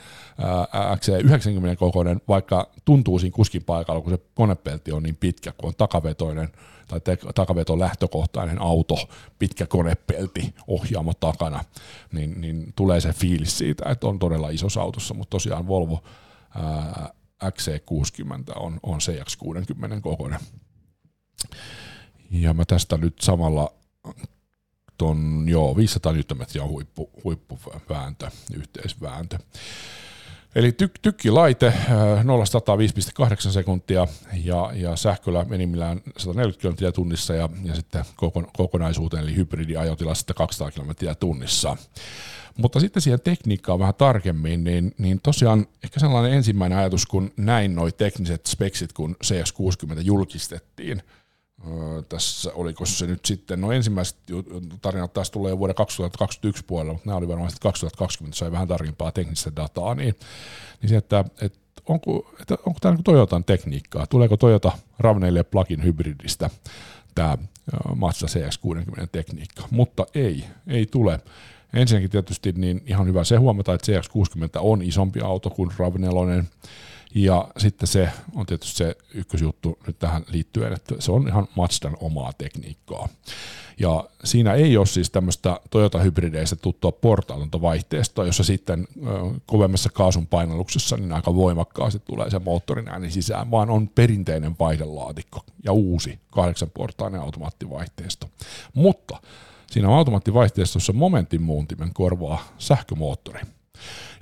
XC90 0.95 1.75
kokoinen, 1.75 2.21
vaikka 2.27 2.69
tuntuu 2.85 3.19
siinä 3.19 3.35
kuskin 3.35 3.63
paikalla, 3.63 4.01
kun 4.01 4.11
se 4.11 4.19
konepelti 4.33 4.91
on 4.91 5.03
niin 5.03 5.15
pitkä, 5.15 5.51
kun 5.51 5.67
on 5.67 5.75
takavetoinen 5.77 6.49
tai 6.99 7.17
takaveto 7.35 7.79
lähtökohtainen 7.79 8.61
auto, 8.61 9.09
pitkä 9.39 9.65
konepelti, 9.67 10.55
ohjaamo 10.67 11.13
takana, 11.13 11.63
niin, 12.11 12.41
niin 12.41 12.73
tulee 12.75 13.01
se 13.01 13.13
fiilis 13.13 13.57
siitä, 13.57 13.89
että 13.89 14.07
on 14.07 14.19
todella 14.19 14.49
isossa 14.49 14.81
autossa, 14.81 15.13
mutta 15.13 15.29
tosiaan 15.29 15.67
Volvo 15.67 16.03
ää, 16.55 17.09
XC60 17.45 18.59
on, 18.59 18.79
on 18.83 18.99
CX60 18.99 20.01
kokoinen. 20.01 20.39
Ja 22.31 22.53
mä 22.53 22.65
tästä 22.65 22.97
nyt 22.97 23.15
samalla 23.21 23.73
ton, 24.97 25.45
joo, 25.47 25.75
500 25.75 26.13
Nm 26.13 26.61
on 26.61 26.69
huippu, 26.69 27.09
huippuvääntö, 27.23 28.31
yhteisvääntö. 28.53 29.37
Eli 30.55 30.71
tyk, 30.71 30.91
tykkilaite 31.01 31.73
0-105,8 33.21 33.23
äh, 33.31 33.37
sekuntia 33.37 34.07
ja, 34.43 34.71
ja 34.73 34.95
sähköllä 34.95 35.45
enimmillään 35.51 36.01
140 36.17 36.85
km 36.85 36.93
tunnissa 36.93 37.33
ja, 37.33 37.49
ja 37.63 37.75
sitten 37.75 38.05
kokonaisuuteen 38.57 39.23
eli 39.23 39.35
hybridiajotilassa 39.35 40.19
sitten 40.19 40.35
200 40.35 40.71
km 40.71 40.91
tunnissa. 41.19 41.77
Mutta 42.57 42.79
sitten 42.79 43.01
siihen 43.01 43.21
tekniikkaan 43.21 43.79
vähän 43.79 43.95
tarkemmin, 43.95 44.63
niin, 44.63 44.95
niin 44.97 45.19
tosiaan 45.23 45.67
ehkä 45.83 45.99
sellainen 45.99 46.33
ensimmäinen 46.33 46.79
ajatus, 46.79 47.05
kun 47.05 47.31
näin 47.37 47.75
noi 47.75 47.91
tekniset 47.91 48.45
speksit, 48.45 48.93
kun 48.93 49.15
CS60 49.25 50.01
julkistettiin– 50.01 51.03
tässä 52.09 52.51
oliko 52.53 52.85
se 52.85 53.07
nyt 53.07 53.25
sitten, 53.25 53.61
no 53.61 53.71
ensimmäiset 53.71 54.17
tarinat 54.81 55.13
taas 55.13 55.31
tulee 55.31 55.57
vuoden 55.57 55.75
2021 55.75 56.63
puolella, 56.67 56.93
mutta 56.93 57.09
nämä 57.09 57.17
oli 57.17 57.27
varmaan 57.27 57.49
sitten 57.49 57.69
2020, 57.69 58.37
sai 58.37 58.51
vähän 58.51 58.67
tarkempaa 58.67 59.11
teknistä 59.11 59.51
dataa, 59.55 59.95
niin, 59.95 60.15
niin 60.81 60.89
se, 60.89 60.97
että, 60.97 61.25
että 61.41 61.59
onko, 61.89 62.31
että 62.41 62.57
onko 62.65 62.79
tämä 62.81 62.93
niin 62.93 63.03
Toyotan 63.03 63.43
tekniikkaa, 63.43 64.07
tuleeko 64.07 64.37
Toyota 64.37 64.71
RAV4 65.03 65.43
plugin 65.51 65.83
hybridistä 65.83 66.49
tämä 67.15 67.37
Mazda 67.95 68.27
CX-60 68.27 69.07
tekniikka, 69.11 69.63
mutta 69.71 70.05
ei, 70.15 70.45
ei 70.67 70.85
tule. 70.85 71.19
Ensinnäkin 71.73 72.09
tietysti 72.09 72.51
niin 72.51 72.83
ihan 72.85 73.07
hyvä 73.07 73.23
se 73.23 73.35
huomata, 73.35 73.73
että 73.73 73.91
CX-60 73.91 74.59
on 74.59 74.81
isompi 74.81 75.21
auto 75.21 75.49
kuin 75.49 75.71
RAV4, 75.71 76.43
ja 77.15 77.47
sitten 77.57 77.87
se 77.87 78.09
on 78.35 78.45
tietysti 78.45 78.77
se 78.77 78.95
ykkösjuttu 79.13 79.79
nyt 79.87 79.99
tähän 79.99 80.23
liittyen, 80.31 80.73
että 80.73 80.95
se 80.99 81.11
on 81.11 81.27
ihan 81.27 81.47
Mazdan 81.55 81.97
omaa 81.99 82.33
tekniikkaa. 82.37 83.09
Ja 83.79 84.03
siinä 84.23 84.53
ei 84.53 84.77
ole 84.77 84.85
siis 84.85 85.09
tämmöistä 85.09 85.59
Toyota-hybrideistä 85.69 86.55
tuttua 86.55 86.91
portaatonta 86.91 87.61
vaihteesta, 87.61 88.25
jossa 88.25 88.43
sitten 88.43 88.87
kovemmassa 89.45 89.89
kaasun 89.89 90.27
painalluksessa 90.27 90.97
niin 90.97 91.11
aika 91.11 91.35
voimakkaasti 91.35 91.99
tulee 91.99 92.29
se 92.29 92.39
moottorin 92.39 92.89
ääni 92.89 93.11
sisään, 93.11 93.51
vaan 93.51 93.69
on 93.69 93.87
perinteinen 93.87 94.55
vaihdelaatikko 94.59 95.41
ja 95.63 95.71
uusi 95.71 96.19
kahdeksanportainen 96.31 97.21
automaattivaihteisto. 97.21 98.29
Mutta 98.73 99.21
siinä 99.71 99.95
automaattivaihteistossa 99.95 100.93
momentin 100.93 101.41
muuntimen 101.41 101.93
korvaa 101.93 102.43
sähkömoottori. 102.57 103.41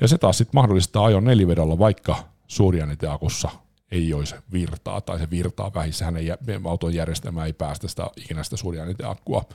Ja 0.01 0.07
se 0.07 0.17
taas 0.17 0.37
sitten 0.37 0.57
mahdollistaa 0.57 1.05
ajon 1.05 1.23
nelivedolla 1.23 1.79
vaikka 1.79 2.15
suurjänniteakussa 2.49 3.49
ei 3.91 4.13
olisi 4.13 4.35
virtaa, 4.51 5.01
tai 5.01 5.19
se 5.19 5.29
virtaa 5.29 5.73
vähissä, 5.73 6.05
hän 6.05 6.17
ei, 6.17 6.27
auton 6.67 6.93
järjestelmä 6.93 7.45
ei 7.45 7.53
päästä 7.53 7.87
sitä 7.87 8.09
ikinä 8.15 8.43
sitä 8.43 8.57
suurjänniteakkua 8.57 9.45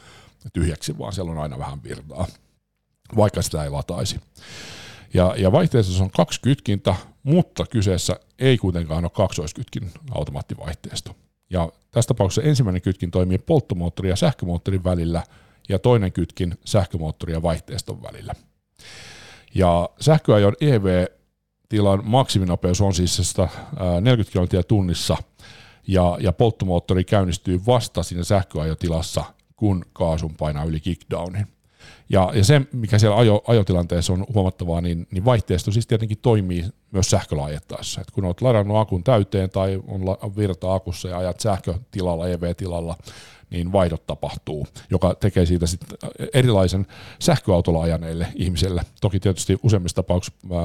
tyhjäksi, 0.53 0.99
vaan 0.99 1.13
siellä 1.13 1.33
on 1.33 1.39
aina 1.39 1.59
vähän 1.59 1.83
virtaa, 1.83 2.27
vaikka 3.17 3.43
sitä 3.43 3.65
ei 3.65 3.71
lataisi. 3.71 4.21
Ja, 5.15 5.35
ja 5.37 5.53
vaihteistossa 5.53 6.05
on 6.05 6.11
kaksi 6.11 6.41
kytkintä, 6.41 6.95
mutta 7.23 7.67
kyseessä 7.67 8.21
ei 8.39 8.59
kuitenkaan 8.59 9.05
ole 9.05 9.11
kaksoiskytkin 9.11 9.91
automaattivaihteisto. 10.11 11.17
Ja 11.51 11.73
tässä 11.91 12.09
tapauksessa 12.09 12.49
ensimmäinen 12.49 12.83
kytkin 12.83 13.11
toimii 13.11 13.39
polttomoottori 13.39 14.09
ja 14.09 14.17
sähkömoottorin 14.17 14.85
välillä, 14.85 15.23
ja 15.69 15.79
toinen 15.79 16.13
kytkin 16.13 16.59
sähkömoottori 16.65 17.33
ja 17.33 17.43
vaihteiston 17.43 18.03
välillä. 18.03 18.35
Ja 19.55 19.89
sähköajon 20.01 20.55
EV 20.61 21.07
tilan 21.69 22.01
maksiminopeus 22.05 22.81
on 22.81 22.95
siis 22.95 23.17
140 23.17 24.33
kilometriä 24.33 24.63
tunnissa 24.63 25.17
ja, 25.87 26.17
ja 26.21 26.33
polttomoottori 26.33 27.05
käynnistyy 27.05 27.61
vasta 27.67 28.03
siinä 28.03 28.25
sähköajotilassa, 28.25 29.25
kun 29.57 29.85
kaasun 29.93 30.35
painaa 30.39 30.65
yli 30.65 30.81
kickdownin. 30.81 31.47
Ja, 32.09 32.31
ja 32.35 32.45
se, 32.45 32.63
mikä 32.73 32.99
siellä 32.99 33.17
ajo, 33.17 33.43
ajotilanteessa 33.47 34.13
on 34.13 34.27
huomattavaa, 34.35 34.81
niin, 34.81 35.07
niin 35.11 35.25
vaihteisto 35.25 35.71
siis 35.71 35.87
tietenkin 35.87 36.19
toimii 36.23 36.65
myös 36.91 37.11
sähkölaajettaessa. 37.11 38.01
Et 38.01 38.11
kun 38.11 38.25
olet 38.25 38.41
ladannut 38.41 38.77
akun 38.77 39.05
täyteen 39.05 39.51
tai 39.51 39.83
on 39.87 40.01
virta 40.37 40.75
akussa 40.75 41.09
ja 41.09 41.19
ajat 41.19 41.41
sähkötilalla, 41.41 42.29
EV-tilalla, 42.29 42.97
niin 43.51 43.73
vaihdot 43.73 44.07
tapahtuu, 44.07 44.67
joka 44.91 45.15
tekee 45.15 45.47
siitä 45.47 45.67
sitten 45.67 45.99
erilaisen 46.35 46.87
sähköautolla 47.19 47.83
ajaneille 47.83 48.27
ihmisille. 48.35 48.83
Toki 49.01 49.21
tietysti 49.21 49.59
useimmissa 49.63 49.97
tapauksissa 49.97 50.39
ää, 50.53 50.61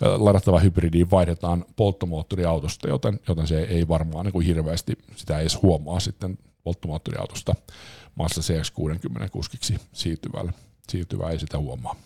ladattava 0.00 0.58
hybridiin 0.58 1.10
vaihdetaan 1.10 1.64
polttomoottoriautosta, 1.76 2.88
joten, 2.88 3.20
joten 3.28 3.46
se 3.46 3.62
ei 3.62 3.88
varmaan 3.88 4.24
niin 4.24 4.32
kuin 4.32 4.46
hirveästi 4.46 4.98
sitä 5.16 5.38
edes 5.38 5.62
huomaa 5.62 6.00
sitten 6.00 6.38
polttomoottoriautosta 6.64 7.54
Mazda 8.18 8.40
CX-60 8.40 9.28
kuskiksi 9.28 9.76
siirtyvällä. 9.92 10.52
Siirtyvä 10.88 11.30
ei 11.30 11.38
sitä 11.38 11.58
huomaa. 11.58 11.96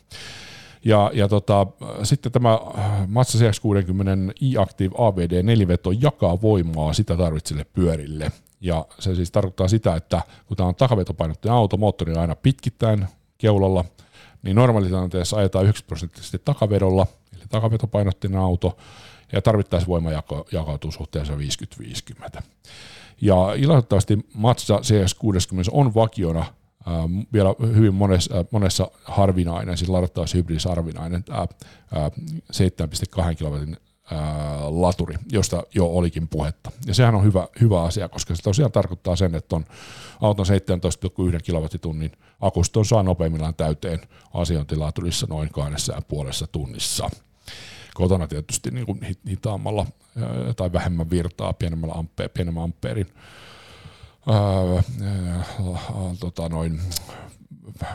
Ja, 0.85 1.11
ja 1.14 1.28
tota, 1.28 1.66
sitten 2.02 2.33
tämä 2.33 2.59
Mazda 3.07 3.38
CX-60 3.38 4.33
e-Active 4.42 4.95
AVD 4.99 5.42
4 5.42 5.66
jakaa 6.00 6.42
voimaa 6.42 6.92
sitä 6.92 7.16
tarvitsille 7.16 7.64
pyörille. 7.64 8.33
Ja 8.61 8.87
se 8.99 9.14
siis 9.14 9.31
tarkoittaa 9.31 9.69
sitä, 9.69 9.97
että 9.97 10.23
kun 10.47 10.57
tämä 10.57 10.69
on 10.69 10.75
takavetopainotteinen 10.75 11.57
auto, 11.57 11.76
moottori 11.76 12.12
on 12.12 12.19
aina 12.19 12.37
pitkittäin 12.37 13.07
keulalla, 13.38 13.85
niin 14.42 14.57
normaalitilanteessa 14.57 15.37
ajetaan 15.37 15.64
9 15.64 15.87
prosenttisesti 15.87 16.38
takavedolla, 16.45 17.07
eli 17.37 17.42
takavetopainotteinen 17.49 18.40
auto, 18.40 18.76
ja 19.33 19.42
tarvittaessa 19.42 19.88
voima 19.88 20.11
jakautuu 20.52 20.92
suhteessa 20.92 21.35
50-50. 22.38 22.42
Ja 23.22 23.54
ilahduttavasti 23.56 24.18
Mazda 24.34 24.78
CS60 24.78 25.70
on 25.70 25.94
vakiona 25.94 26.40
äh, 26.40 26.94
vielä 27.32 27.54
hyvin 27.74 27.94
monessa, 27.94 28.38
äh, 28.38 28.44
monessa 28.50 28.90
harvinainen, 29.04 29.78
siis 29.78 29.88
ladattavassa 29.88 30.36
hybridissä 30.36 30.68
harvinainen, 30.68 31.24
äh, 31.30 31.40
äh, 31.40 32.10
7,2 32.52 33.34
kilometrin 33.34 33.76
laturi, 34.68 35.14
josta 35.32 35.62
jo 35.74 35.86
olikin 35.86 36.28
puhetta. 36.28 36.70
Ja 36.86 36.94
sehän 36.94 37.14
on 37.14 37.24
hyvä, 37.24 37.48
hyvä 37.60 37.82
asia, 37.82 38.08
koska 38.08 38.34
se 38.34 38.42
tosiaan 38.42 38.72
tarkoittaa 38.72 39.16
sen, 39.16 39.34
että 39.34 39.56
on 39.56 39.64
auton 40.20 40.46
17,1 40.46 41.40
kilowattitunnin 41.42 42.12
akuston 42.40 42.84
saa 42.84 43.02
nopeimmillaan 43.02 43.54
täyteen 43.54 44.00
asiointilaturissa 44.34 45.26
noin 45.30 45.48
kahdessa 45.52 45.92
ja 45.92 46.02
puolessa 46.08 46.46
tunnissa. 46.46 47.10
Kotona 47.94 48.26
tietysti 48.26 48.70
niin 48.70 48.87
kuin 48.87 49.16
hitaammalla 49.28 49.87
tai 50.56 50.72
vähemmän 50.72 51.11
virtaa 51.11 51.52
pienemmällä 51.52 51.94
ampe, 51.94 52.28
pienemmän 52.28 52.64
ampeerin 52.64 53.06
ää, 54.26 54.82
ää, 55.02 55.44
tota 56.20 56.49
noin, 56.49 56.80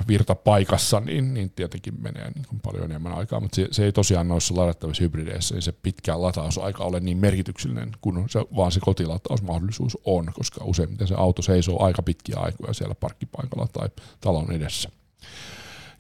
virtapaikassa, 0.07 0.99
niin, 0.99 1.33
niin 1.33 1.49
tietenkin 1.49 2.01
menee 2.01 2.31
niin 2.35 2.45
kuin 2.49 2.59
paljon 2.59 2.83
enemmän 2.83 3.13
aikaa, 3.13 3.39
mutta 3.39 3.55
se, 3.55 3.67
se 3.71 3.85
ei 3.85 3.91
tosiaan 3.91 4.27
noissa 4.27 4.55
ladattavissa 4.55 5.03
hybrideissä 5.03 5.55
niin 5.55 5.61
se 5.61 5.71
pitkä 5.71 6.21
latausaika 6.21 6.83
ole 6.83 6.99
niin 6.99 7.17
merkityksellinen 7.17 7.91
kuin 8.01 8.29
se, 8.29 8.39
vaan 8.55 8.71
se 8.71 8.79
kotilatausmahdollisuus 8.79 9.97
on, 10.05 10.31
koska 10.33 10.65
useimmiten 10.65 11.07
se 11.07 11.15
auto 11.17 11.41
seisoo 11.41 11.83
aika 11.83 12.03
pitkiä 12.03 12.35
aikoja 12.39 12.73
siellä 12.73 12.95
parkkipaikalla 12.95 13.67
tai 13.67 13.89
talon 14.21 14.51
edessä. 14.51 14.89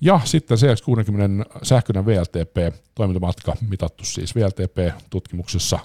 Ja 0.01 0.19
sitten 0.23 0.57
CX60 0.57 1.59
sähköinen 1.63 2.05
VLTP, 2.05 2.75
toimintamatka 2.95 3.55
mitattu 3.69 4.05
siis 4.05 4.35
VLTP-tutkimuksessa 4.35 5.79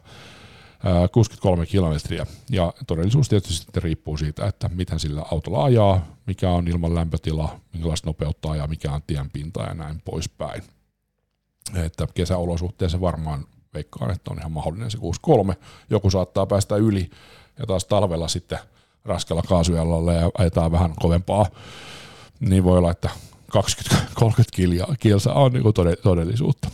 63 1.13 1.67
kilometriä. 1.67 2.27
Ja 2.51 2.73
todellisuus 2.87 3.29
tietysti 3.29 3.55
sitten 3.55 3.83
riippuu 3.83 4.17
siitä, 4.17 4.47
että 4.47 4.69
miten 4.69 5.01
sillä 5.01 5.23
autolla 5.33 5.65
ajaa, 5.65 6.07
mikä 6.27 6.51
on 6.51 6.69
ilman 6.69 6.95
lämpötila, 6.95 7.61
minkälaista 7.73 8.09
nopeutta 8.09 8.51
ajaa, 8.51 8.67
mikä 8.67 8.93
on 8.93 9.03
tien 9.07 9.31
pinta 9.31 9.63
ja 9.63 9.75
näin 9.75 10.03
poispäin. 10.05 10.63
Että 11.75 12.07
kesäolosuhteessa 12.15 13.01
varmaan 13.01 13.45
veikkaan, 13.75 14.11
että 14.11 14.31
on 14.31 14.39
ihan 14.39 14.53
mahdollinen 14.53 14.91
se 14.91 14.99
63. 14.99 15.57
Joku 15.91 16.11
saattaa 16.11 16.47
päästä 16.47 16.77
yli 16.77 17.11
ja 17.59 17.67
taas 17.67 17.85
talvella 17.85 18.29
sitten 18.29 18.59
raskalla 19.05 19.43
kaasujalalla 19.43 20.13
ja 20.13 20.31
ajetaan 20.39 20.73
vähän 20.73 20.95
kovempaa, 21.01 21.47
niin 22.41 22.65
voi 22.65 22.79
olla, 22.79 22.91
että 22.91 23.11
20-30 23.57 24.97
kilsa 25.01 25.33
on 25.33 25.53
niin 25.53 25.65
todellisuutta 26.03 26.69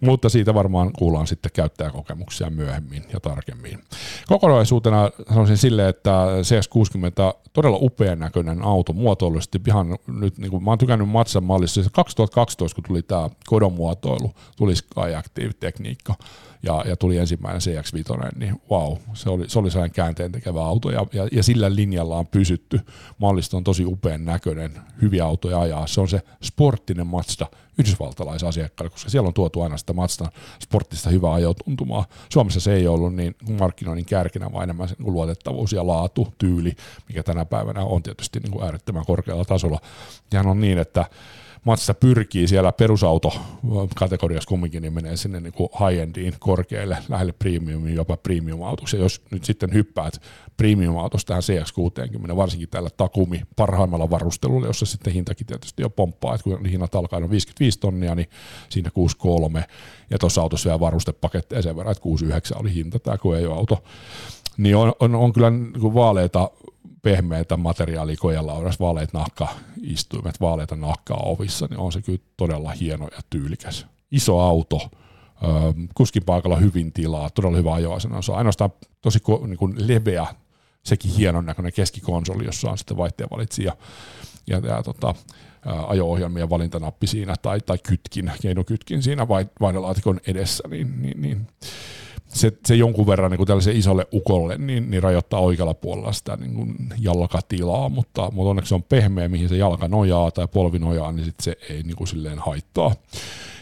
mutta 0.00 0.28
siitä 0.28 0.54
varmaan 0.54 0.92
kuullaan 0.92 1.26
sitten 1.26 1.52
käyttäjäkokemuksia 1.54 2.50
myöhemmin 2.50 3.04
ja 3.12 3.20
tarkemmin. 3.20 3.78
Kokonaisuutena 4.26 5.10
sanoisin 5.28 5.56
silleen, 5.56 5.88
että 5.88 6.26
CS60 6.42 7.48
todella 7.52 7.78
upean 7.80 8.18
näköinen 8.18 8.62
auto 8.62 8.92
muotoilusti. 8.92 9.60
Ihan 9.66 9.98
nyt, 10.06 10.38
niin 10.38 10.50
kuin, 10.50 10.64
mä 10.64 10.70
oon 10.70 10.78
tykännyt 10.78 11.08
Matsan 11.08 11.44
mallissa, 11.44 11.80
2012 11.92 12.74
kun 12.74 12.84
tuli 12.84 13.02
tämä 13.02 13.30
kodon 13.46 13.72
muotoilu, 13.72 14.32
tuli 14.56 14.76
Sky 14.76 15.14
Active-tekniikka, 15.16 16.14
ja, 16.62 16.84
ja 16.88 16.96
tuli 16.96 17.18
ensimmäinen 17.18 17.60
CX-5, 17.60 18.28
niin 18.36 18.60
wow, 18.70 18.96
se 19.14 19.30
oli, 19.30 19.48
se 19.48 19.58
oli 19.58 19.70
sellainen 19.70 19.94
käänteen 19.94 20.32
tekevä 20.32 20.64
auto 20.64 20.90
ja, 20.90 21.06
ja, 21.12 21.28
ja 21.32 21.42
sillä 21.42 21.74
linjalla 21.74 22.16
on 22.16 22.26
pysytty. 22.26 22.80
Mallista 23.18 23.56
on 23.56 23.64
tosi 23.64 23.84
upean 23.84 24.24
näköinen, 24.24 24.70
hyviä 25.02 25.24
autoja 25.24 25.60
ajaa. 25.60 25.86
Se 25.86 26.00
on 26.00 26.08
se 26.08 26.20
sporttinen 26.42 27.06
Mazda 27.06 27.46
yhdysvaltalaisasiakkaalle, 27.78 28.90
koska 28.90 29.10
siellä 29.10 29.26
on 29.26 29.34
tuotu 29.34 29.62
aina 29.62 29.76
sitä 29.76 29.92
Mazda 29.92 30.30
sporttista 30.62 31.10
hyvää 31.10 31.32
ajotuntumaa. 31.32 32.06
Suomessa 32.28 32.60
se 32.60 32.74
ei 32.74 32.86
ollut 32.86 33.14
niin 33.14 33.36
markkinoinnin 33.58 34.06
kärkinä, 34.06 34.52
vaan 34.52 34.64
enemmän 34.64 34.88
se 34.88 34.94
niin 34.98 35.12
luotettavuus 35.12 35.72
ja 35.72 35.86
laatu, 35.86 36.34
tyyli, 36.38 36.72
mikä 37.08 37.22
tänä 37.22 37.44
päivänä 37.44 37.84
on 37.84 38.02
tietysti 38.02 38.40
niin 38.40 38.52
kuin 38.52 38.64
äärettömän 38.64 39.06
korkealla 39.06 39.44
tasolla. 39.44 39.80
Ja 40.32 40.40
on 40.40 40.60
niin, 40.60 40.78
että 40.78 41.04
Mazda 41.66 41.94
pyrkii 41.94 42.48
siellä 42.48 42.72
perusauto 42.72 43.32
kategoriassa 43.96 44.48
kumminkin, 44.48 44.82
niin 44.82 44.92
menee 44.92 45.16
sinne 45.16 45.40
niin 45.40 45.52
kuin 45.52 45.68
high-endiin 45.72 46.34
korkealle, 46.38 46.98
lähelle 47.08 47.32
premiumiin, 47.32 47.96
jopa 47.96 48.16
premium-autoksi. 48.16 48.96
Jos 48.96 49.22
nyt 49.30 49.44
sitten 49.44 49.72
hyppäät 49.72 50.22
premium-autosta 50.56 51.26
tähän 51.28 51.42
CX-60, 51.42 52.36
varsinkin 52.36 52.68
tällä 52.68 52.90
Takumi 52.96 53.42
parhaimmalla 53.56 54.10
varustelulla, 54.10 54.66
jossa 54.66 54.86
sitten 54.86 55.12
hintakin 55.12 55.46
tietysti 55.46 55.82
jo 55.82 55.90
pomppaa, 55.90 56.34
että 56.34 56.44
kun 56.44 56.66
hinnat 56.66 56.94
alkaa 56.94 57.16
on 57.18 57.30
55 57.30 57.80
tonnia, 57.80 58.14
niin 58.14 58.28
siinä 58.68 58.90
63, 58.90 59.64
ja 60.10 60.18
tuossa 60.18 60.42
autossa 60.42 60.68
vielä 60.68 60.80
varustepaketteja 60.80 61.62
sen 61.62 61.76
verran, 61.76 61.92
että 61.92 62.02
69 62.02 62.60
oli 62.60 62.74
hinta 62.74 62.98
tämä 62.98 63.18
koejo-auto, 63.18 63.82
niin 64.56 64.76
on, 64.76 64.92
on, 65.00 65.14
on 65.14 65.32
kyllä 65.32 65.50
niin 65.50 65.94
vaaleita 65.94 66.50
pehmeitä 67.02 67.56
materiaalia 67.56 68.16
kojelaudas, 68.20 68.80
vaaleat 68.80 69.12
nahkaistuimet, 69.12 70.40
vaaleita 70.40 70.76
nahkaa 70.76 71.20
ovissa, 71.24 71.66
niin 71.70 71.78
on 71.78 71.92
se 71.92 72.02
kyllä 72.02 72.18
todella 72.36 72.70
hieno 72.70 73.08
ja 73.16 73.20
tyylikäs. 73.30 73.86
Iso 74.10 74.40
auto, 74.40 74.90
kuskin 75.94 76.24
paikalla 76.24 76.56
hyvin 76.56 76.92
tilaa, 76.92 77.30
todella 77.30 77.56
hyvä 77.56 77.74
ajoasena. 77.74 78.22
Se 78.22 78.32
on 78.32 78.38
ainoastaan 78.38 78.70
tosi 79.00 79.18
niin 79.46 79.58
kuin 79.58 79.74
leveä, 79.88 80.26
sekin 80.82 81.10
hienon 81.10 81.46
näköinen 81.46 81.72
keskikonsoli, 81.72 82.44
jossa 82.44 82.70
on 82.70 82.78
sitten 82.78 82.96
vaihteenvalitsija 82.96 83.76
ja, 84.46 84.58
ja 84.58 84.82
tota, 84.82 85.14
ajo-ohjelmien 85.86 86.50
valintanappi 86.50 87.06
siinä 87.06 87.34
tai, 87.42 87.60
tai 87.60 87.78
kytkin, 87.78 88.32
keinokytkin 88.42 89.02
siinä 89.02 89.28
vaihdelaatikon 89.60 90.20
edessä, 90.26 90.68
niin, 90.68 91.02
niin, 91.02 91.22
niin 91.22 91.46
se, 92.28 92.52
se 92.66 92.74
jonkun 92.74 93.06
verran 93.06 93.30
niin 93.30 93.36
kuin 93.36 93.46
tällaisen 93.46 93.76
isolle 93.76 94.06
ukolle 94.12 94.58
niin, 94.58 94.90
niin 94.90 95.02
rajoittaa 95.02 95.40
oikealla 95.40 95.74
puolella 95.74 96.12
sitä 96.12 96.36
niin 96.36 96.54
kuin 96.54 96.76
jalkatilaa, 96.98 97.88
mutta, 97.88 98.30
mutta 98.30 98.50
onneksi 98.50 98.68
se 98.68 98.74
on 98.74 98.82
pehmeä, 98.82 99.28
mihin 99.28 99.48
se 99.48 99.56
jalka 99.56 99.88
nojaa 99.88 100.30
tai 100.30 100.48
polvi 100.48 100.78
nojaa, 100.78 101.12
niin 101.12 101.24
sit 101.24 101.40
se 101.42 101.56
ei 101.70 101.82
niin 101.82 101.96
kuin 101.96 102.08
silleen 102.08 102.38
haittaa. 102.38 102.94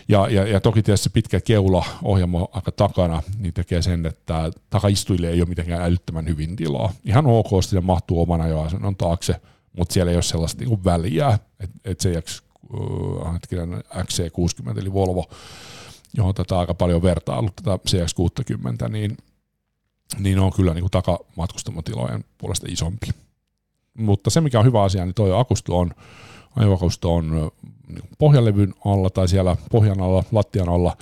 Ja, 0.09 0.29
ja, 0.29 0.49
ja 0.49 0.61
toki 0.61 0.83
tietysti 0.83 1.05
se 1.05 1.11
pitkä 1.11 1.41
keula 1.41 1.85
ohjelma 2.03 2.49
aika 2.53 2.73
takana, 2.73 3.23
niin 3.39 3.55
tekee 3.55 3.83
sen, 3.83 4.07
että 4.07 4.51
takaistujille 4.71 5.29
ei 5.29 5.41
ole 5.41 5.49
mitenkään 5.49 5.83
älyttömän 5.83 6.29
hyvin 6.29 6.57
tilaa. 6.57 6.93
Ihan 7.05 7.27
ok, 7.27 7.49
se 7.61 7.81
mahtuu 7.81 8.23
oman 8.23 8.41
ajoasennon 8.41 8.97
taakse, 8.97 9.41
mutta 9.77 9.93
siellä 9.93 10.11
ei 10.11 10.17
ole 10.17 10.23
sellaista 10.23 10.61
niin 10.61 10.69
kuin 10.69 10.85
väliä, 10.85 11.39
että 11.61 11.79
et 11.85 12.01
se 12.01 12.23
XC60 13.99 14.79
eli 14.79 14.93
Volvo 14.93 15.27
johon 16.17 16.35
tätä 16.35 16.59
aika 16.59 16.75
paljon 16.75 17.03
vertailut, 17.03 17.57
tätä 17.57 17.79
CX60, 17.91 18.89
niin, 18.89 19.17
niin 20.19 20.39
on 20.39 20.53
kyllä 20.53 20.75
niin 20.75 20.83
kuin 20.83 20.91
takamatkustamatilojen 20.91 22.25
puolesta 22.39 22.67
isompi. 22.71 23.07
Mutta 23.99 24.31
se, 24.31 24.41
mikä 24.41 24.59
on 24.59 24.65
hyvä 24.65 24.83
asia, 24.83 25.05
niin 25.05 25.15
tuo 25.15 25.39
akusto 25.39 25.79
on, 25.79 25.91
ajoakusto 26.57 27.15
on 27.15 27.51
niin 27.89 28.09
pohjalevyn 28.19 28.75
alla 28.85 29.11
tai 29.11 29.29
siellä 29.29 29.57
pohjan 29.71 30.01
alla, 30.01 30.25
lattian 30.33 30.69
alla, 30.69 30.97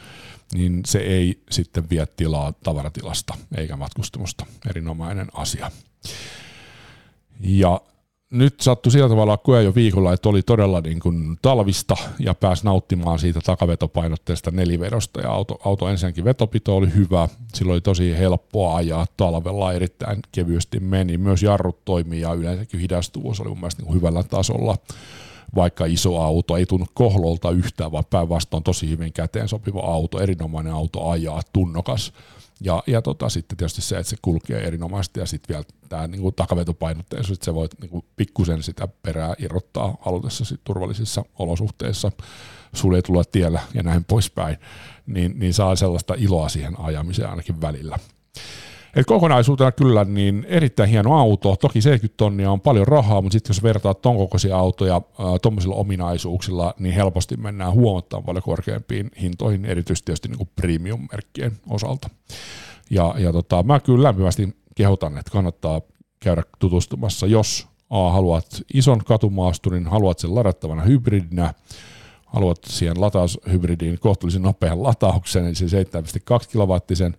niin 0.54 0.80
se 0.86 0.98
ei 0.98 1.42
sitten 1.50 1.90
vie 1.90 2.06
tilaa 2.06 2.52
tavaratilasta 2.52 3.34
eikä 3.56 3.76
matkustamusta. 3.76 4.46
Erinomainen 4.70 5.28
asia. 5.32 5.70
Ja 7.40 7.80
nyt 8.32 8.60
sattui 8.60 8.92
sillä 8.92 9.08
tavalla 9.08 9.36
koe 9.36 9.62
jo 9.62 9.74
viikolla, 9.74 10.12
että 10.12 10.28
oli 10.28 10.42
todella 10.42 10.80
niin 10.80 11.00
kuin 11.00 11.38
talvista 11.42 11.96
ja 12.18 12.34
pääsi 12.34 12.64
nauttimaan 12.64 13.18
siitä 13.18 13.40
takavetopainotteesta 13.44 14.50
nelivedosta 14.50 15.20
ja 15.20 15.30
auto, 15.30 15.58
auto 15.64 15.88
ensinnäkin 15.88 16.24
vetopito 16.24 16.76
oli 16.76 16.94
hyvä, 16.94 17.28
sillä 17.54 17.72
oli 17.72 17.80
tosi 17.80 18.18
helppoa 18.18 18.76
ajaa 18.76 19.06
talvella 19.16 19.72
erittäin 19.72 20.18
kevyesti 20.32 20.80
meni, 20.80 21.18
myös 21.18 21.42
jarrut 21.42 21.84
toimii 21.84 22.20
ja 22.20 22.32
yleensäkin 22.32 22.80
hidastuvuus 22.80 23.40
oli 23.40 23.48
mun 23.48 23.58
mielestä 23.58 23.82
niin 23.82 23.94
hyvällä 23.94 24.22
tasolla 24.22 24.76
vaikka 25.54 25.84
iso 25.84 26.20
auto, 26.20 26.56
ei 26.56 26.66
tunnu 26.66 26.86
kohlolta 26.94 27.50
yhtään, 27.50 27.92
vaan 27.92 28.04
päinvastoin 28.10 28.62
tosi 28.62 28.90
hyvin 28.90 29.12
käteen 29.12 29.48
sopiva 29.48 29.80
auto, 29.80 30.20
erinomainen 30.20 30.72
auto 30.72 31.08
ajaa, 31.08 31.42
tunnokas 31.52 32.12
ja, 32.64 32.82
ja 32.86 33.02
tota, 33.02 33.28
sitten 33.28 33.56
tietysti 33.56 33.82
se, 33.82 33.96
että 33.96 34.10
se 34.10 34.16
kulkee 34.22 34.66
erinomaisesti 34.66 35.20
ja 35.20 35.26
sitten 35.26 35.54
vielä 35.54 35.64
tämä 35.88 36.06
niinku 36.06 36.32
takavetopainotteisuus, 36.32 37.36
että 37.36 37.44
se 37.44 37.54
voit 37.54 37.80
niinku 37.80 38.04
pikkusen 38.16 38.62
sitä 38.62 38.88
perää 39.02 39.34
irrottaa 39.38 39.96
halutessa 40.00 40.44
sit 40.44 40.60
turvallisissa 40.64 41.24
olosuhteissa, 41.38 42.12
sulle 42.72 42.96
ei 42.96 43.02
tulla 43.02 43.24
tiellä 43.24 43.60
ja 43.74 43.82
näin 43.82 44.04
poispäin, 44.04 44.56
niin, 45.06 45.38
niin 45.38 45.54
saa 45.54 45.76
sellaista 45.76 46.14
iloa 46.18 46.48
siihen 46.48 46.80
ajamiseen 46.80 47.30
ainakin 47.30 47.60
välillä. 47.60 47.98
Et 48.96 49.06
kokonaisuutena 49.06 49.72
kyllä 49.72 50.04
niin 50.04 50.46
erittäin 50.48 50.88
hieno 50.90 51.18
auto. 51.18 51.56
Toki 51.56 51.80
70 51.80 52.16
tonnia 52.16 52.50
on 52.50 52.60
paljon 52.60 52.88
rahaa, 52.88 53.22
mutta 53.22 53.32
sitten 53.32 53.50
jos 53.50 53.62
vertaat 53.62 54.02
ton 54.02 54.16
kokoisia 54.16 54.56
autoja 54.56 55.00
tuommoisilla 55.42 55.74
ominaisuuksilla, 55.74 56.74
niin 56.78 56.94
helposti 56.94 57.36
mennään 57.36 57.72
huomattavan 57.72 58.24
paljon 58.24 58.42
korkeampiin 58.42 59.10
hintoihin, 59.20 59.64
erityisesti 59.64 60.06
tietysti 60.06 60.28
niin 60.28 60.50
premium-merkkien 60.56 61.52
osalta. 61.68 62.08
Ja, 62.90 63.14
ja 63.18 63.32
tota, 63.32 63.62
mä 63.62 63.80
kyllä 63.80 64.02
lämpimästi 64.02 64.56
kehotan, 64.74 65.18
että 65.18 65.32
kannattaa 65.32 65.80
käydä 66.20 66.42
tutustumassa, 66.58 67.26
jos 67.26 67.66
A, 67.90 68.10
haluat 68.10 68.46
ison 68.74 68.98
katumaasturin, 68.98 69.86
haluat 69.86 70.18
sen 70.18 70.34
ladattavana 70.34 70.82
hybridinä, 70.82 71.54
haluat 72.26 72.58
siihen 72.66 73.00
lataushybridiin 73.00 73.98
kohtuullisen 73.98 74.42
nopean 74.42 74.82
latauksen, 74.82 75.46
eli 75.46 75.54
se 75.54 75.64
7,2 75.64 76.48
kilowattisen, 76.52 77.16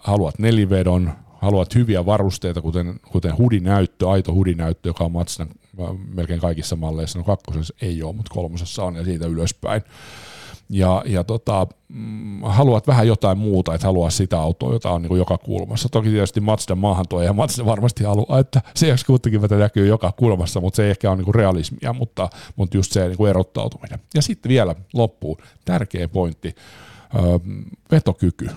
haluat 0.00 0.38
nelivedon, 0.38 1.12
haluat 1.42 1.74
hyviä 1.74 2.06
varusteita, 2.06 2.60
kuten, 2.60 3.00
kuten 3.12 3.38
hudinäyttö, 3.38 4.10
aito 4.10 4.34
hudinäyttö, 4.34 4.88
joka 4.88 5.04
on 5.04 5.12
Mazdan 5.12 5.48
äh, 5.80 5.86
melkein 6.14 6.40
kaikissa 6.40 6.76
malleissa, 6.76 7.18
no 7.18 7.24
kakkosessa 7.24 7.74
ei 7.82 8.02
ole, 8.02 8.12
mutta 8.12 8.34
kolmosessa 8.34 8.84
on 8.84 8.96
ja 8.96 9.04
siitä 9.04 9.26
ylöspäin 9.26 9.82
ja, 10.72 11.02
ja 11.06 11.24
tota, 11.24 11.66
mm, 11.88 12.40
haluat 12.42 12.86
vähän 12.86 13.06
jotain 13.06 13.38
muuta, 13.38 13.74
että 13.74 13.86
haluaa 13.86 14.10
sitä 14.10 14.40
autoa, 14.40 14.72
jota 14.72 14.90
on 14.90 15.02
niin 15.02 15.08
kuin 15.08 15.18
joka 15.18 15.38
kulmassa. 15.38 15.88
Toki 15.88 16.10
tietysti 16.10 16.40
Mazda 16.40 16.74
maahantoja 16.74 17.26
ja 17.26 17.32
Mazda 17.32 17.64
varmasti 17.64 18.04
haluaa, 18.04 18.38
että 18.38 18.60
CX-60 18.78 19.54
näkyy 19.54 19.86
joka 19.86 20.12
kulmassa, 20.12 20.60
mutta 20.60 20.76
se 20.76 20.84
ei 20.84 20.90
ehkä 20.90 21.10
ole 21.10 21.16
niin 21.16 21.24
kuin 21.24 21.34
realismia, 21.34 21.92
mutta, 21.92 22.28
mutta 22.56 22.76
just 22.76 22.92
se 22.92 23.08
niin 23.08 23.16
kuin 23.16 23.30
erottautuminen. 23.30 23.98
Ja 24.14 24.22
sitten 24.22 24.48
vielä 24.48 24.74
loppuun, 24.94 25.36
tärkeä 25.64 26.08
pointti, 26.08 26.54
öö, 27.14 27.22
vetokyky, 27.90 28.46
2,5 28.46 28.52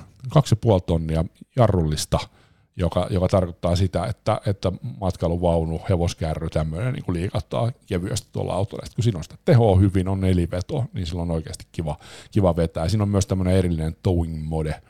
tonnia 0.86 1.26
jarrullista– 1.56 2.20
joka, 2.78 3.08
joka 3.10 3.28
tarkoittaa 3.28 3.76
sitä, 3.76 4.06
että, 4.06 4.42
että 4.46 4.72
matkailuvaunu, 5.00 5.82
hevoskärry, 5.90 6.50
tämmöinen 6.50 6.94
niin 6.94 7.14
liikattaa 7.14 7.72
kevyesti 7.86 8.28
tuolla 8.32 8.54
autolla. 8.54 8.86
Sitten 8.86 8.96
kun 8.96 9.04
siinä 9.04 9.18
on 9.18 9.24
sitä 9.24 9.38
tehoa 9.46 9.78
hyvin, 9.78 10.08
on 10.08 10.22
neliveto, 10.22 10.86
niin 10.94 11.08
silloin 11.08 11.32
on 11.32 11.36
oikeasti 11.36 11.68
kiva, 11.72 11.98
kiva 12.32 12.56
vetää. 12.56 12.90
Siinä 12.90 13.04
on 13.04 13.10
myös 13.10 13.26
tämmöinen 13.26 13.56
erillinen 13.56 13.96
towing 14.04 14.44
mode, 14.44 14.82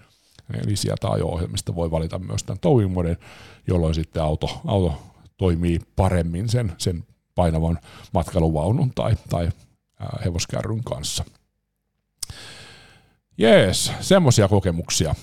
eli 0.63 0.75
sieltä 0.75 1.09
ajo-ohjelmista 1.09 1.75
voi 1.75 1.91
valita 1.91 2.19
myös 2.19 2.43
tämän 2.43 2.59
towing 2.59 2.93
mode, 2.93 3.17
jolloin 3.67 3.95
sitten 3.95 4.23
auto, 4.23 4.61
auto 4.65 5.01
toimii 5.37 5.79
paremmin 5.95 6.49
sen, 6.49 6.73
sen 6.77 7.03
painavan 7.35 7.79
matkailuvaunun 8.13 8.91
tai, 8.95 9.15
tai 9.29 9.49
hevoskärryn 10.25 10.83
kanssa. 10.83 11.23
Jees, 13.37 13.91
semmoisia 13.99 14.47
kokemuksia 14.47 15.15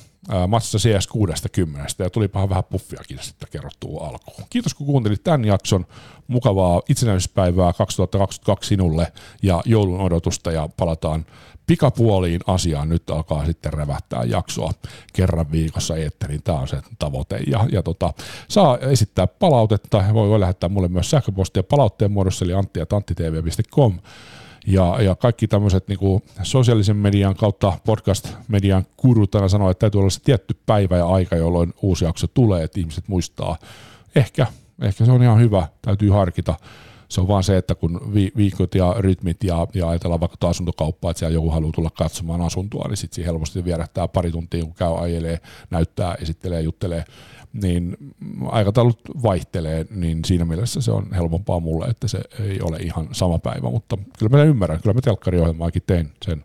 matsissa 0.48 0.78
CS 0.78 1.06
60 1.06 2.04
ja 2.04 2.10
tulipahan 2.10 2.48
vähän 2.48 2.64
puffiakin 2.64 3.18
sitten 3.20 3.48
kerrottua 3.52 4.06
alkuun. 4.08 4.46
Kiitos 4.50 4.74
kun 4.74 4.86
kuuntelit 4.86 5.24
tämän 5.24 5.44
jakson. 5.44 5.86
Mukavaa 6.28 6.82
itsenäisyyspäivää 6.88 7.72
2022 7.72 8.68
sinulle 8.68 9.12
ja 9.42 9.62
joulun 9.64 10.00
odotusta 10.00 10.52
ja 10.52 10.68
palataan 10.76 11.26
pikapuoliin 11.66 12.40
asiaan. 12.46 12.88
Nyt 12.88 13.10
alkaa 13.10 13.46
sitten 13.46 13.72
revähtää 13.72 14.24
jaksoa 14.24 14.72
kerran 15.12 15.52
viikossa 15.52 15.96
eetteriin. 15.96 16.42
Tämä 16.42 16.58
on 16.58 16.68
se 16.68 16.80
tavoite. 16.98 17.40
Ja, 17.46 17.66
ja 17.72 17.82
tota, 17.82 18.12
saa 18.48 18.78
esittää 18.78 19.26
palautetta. 19.26 20.04
Voi, 20.14 20.28
voi 20.28 20.40
lähettää 20.40 20.68
mulle 20.68 20.88
myös 20.88 21.10
sähköpostia 21.10 21.62
palautteen 21.62 22.12
muodossa, 22.12 22.44
eli 22.44 22.54
antti.anttitv.com 22.54 23.98
ja, 24.66 25.02
ja 25.02 25.14
kaikki 25.14 25.48
tämmöiset 25.48 25.88
niin 25.88 26.22
sosiaalisen 26.42 26.96
median 26.96 27.34
kautta 27.34 27.72
podcast-median 27.86 28.86
kurut 28.96 29.34
aina 29.34 29.48
sanoo, 29.48 29.70
että 29.70 29.80
täytyy 29.80 30.00
olla 30.00 30.10
se 30.10 30.20
tietty 30.20 30.56
päivä 30.66 30.96
ja 30.96 31.06
aika, 31.06 31.36
jolloin 31.36 31.74
uusi 31.82 32.04
jakso 32.04 32.26
tulee, 32.26 32.64
että 32.64 32.80
ihmiset 32.80 33.08
muistaa. 33.08 33.56
Ehkä, 34.14 34.46
ehkä 34.82 35.04
se 35.04 35.12
on 35.12 35.22
ihan 35.22 35.40
hyvä, 35.40 35.68
täytyy 35.82 36.10
harkita. 36.10 36.54
Se 37.12 37.20
on 37.20 37.28
vaan 37.28 37.44
se, 37.44 37.56
että 37.56 37.74
kun 37.74 38.14
vi- 38.14 38.32
viikot 38.36 38.74
ja 38.74 38.94
rytmit 38.98 39.44
ja, 39.44 39.66
ja 39.74 39.88
ajatellaan 39.88 40.20
vaikka 40.20 40.48
asuntokauppaa, 40.48 41.10
että 41.10 41.18
siellä 41.18 41.34
joku 41.34 41.50
haluaa 41.50 41.72
tulla 41.72 41.90
katsomaan 41.90 42.40
asuntoa, 42.40 42.88
niin 42.88 42.96
sitten 42.96 43.24
helposti 43.24 43.64
vierähtää 43.64 44.08
pari 44.08 44.30
tuntia, 44.30 44.64
kun 44.64 44.74
käy 44.74 44.98
ajelee, 44.98 45.40
näyttää, 45.70 46.14
esittelee, 46.14 46.60
juttelee. 46.60 47.04
Niin 47.52 47.96
aikataulut 48.50 49.00
vaihtelee, 49.22 49.86
niin 49.90 50.24
siinä 50.24 50.44
mielessä 50.44 50.80
se 50.80 50.92
on 50.92 51.12
helpompaa 51.14 51.60
mulle, 51.60 51.86
että 51.86 52.08
se 52.08 52.20
ei 52.40 52.60
ole 52.62 52.76
ihan 52.76 53.08
sama 53.12 53.38
päivä, 53.38 53.70
mutta 53.70 53.98
kyllä 54.18 54.36
mä 54.36 54.42
ymmärrän, 54.42 54.80
kyllä 54.82 54.94
mä 54.94 55.00
telkkariohjelmaakin 55.00 55.82
tein 55.86 56.12
sen, 56.24 56.44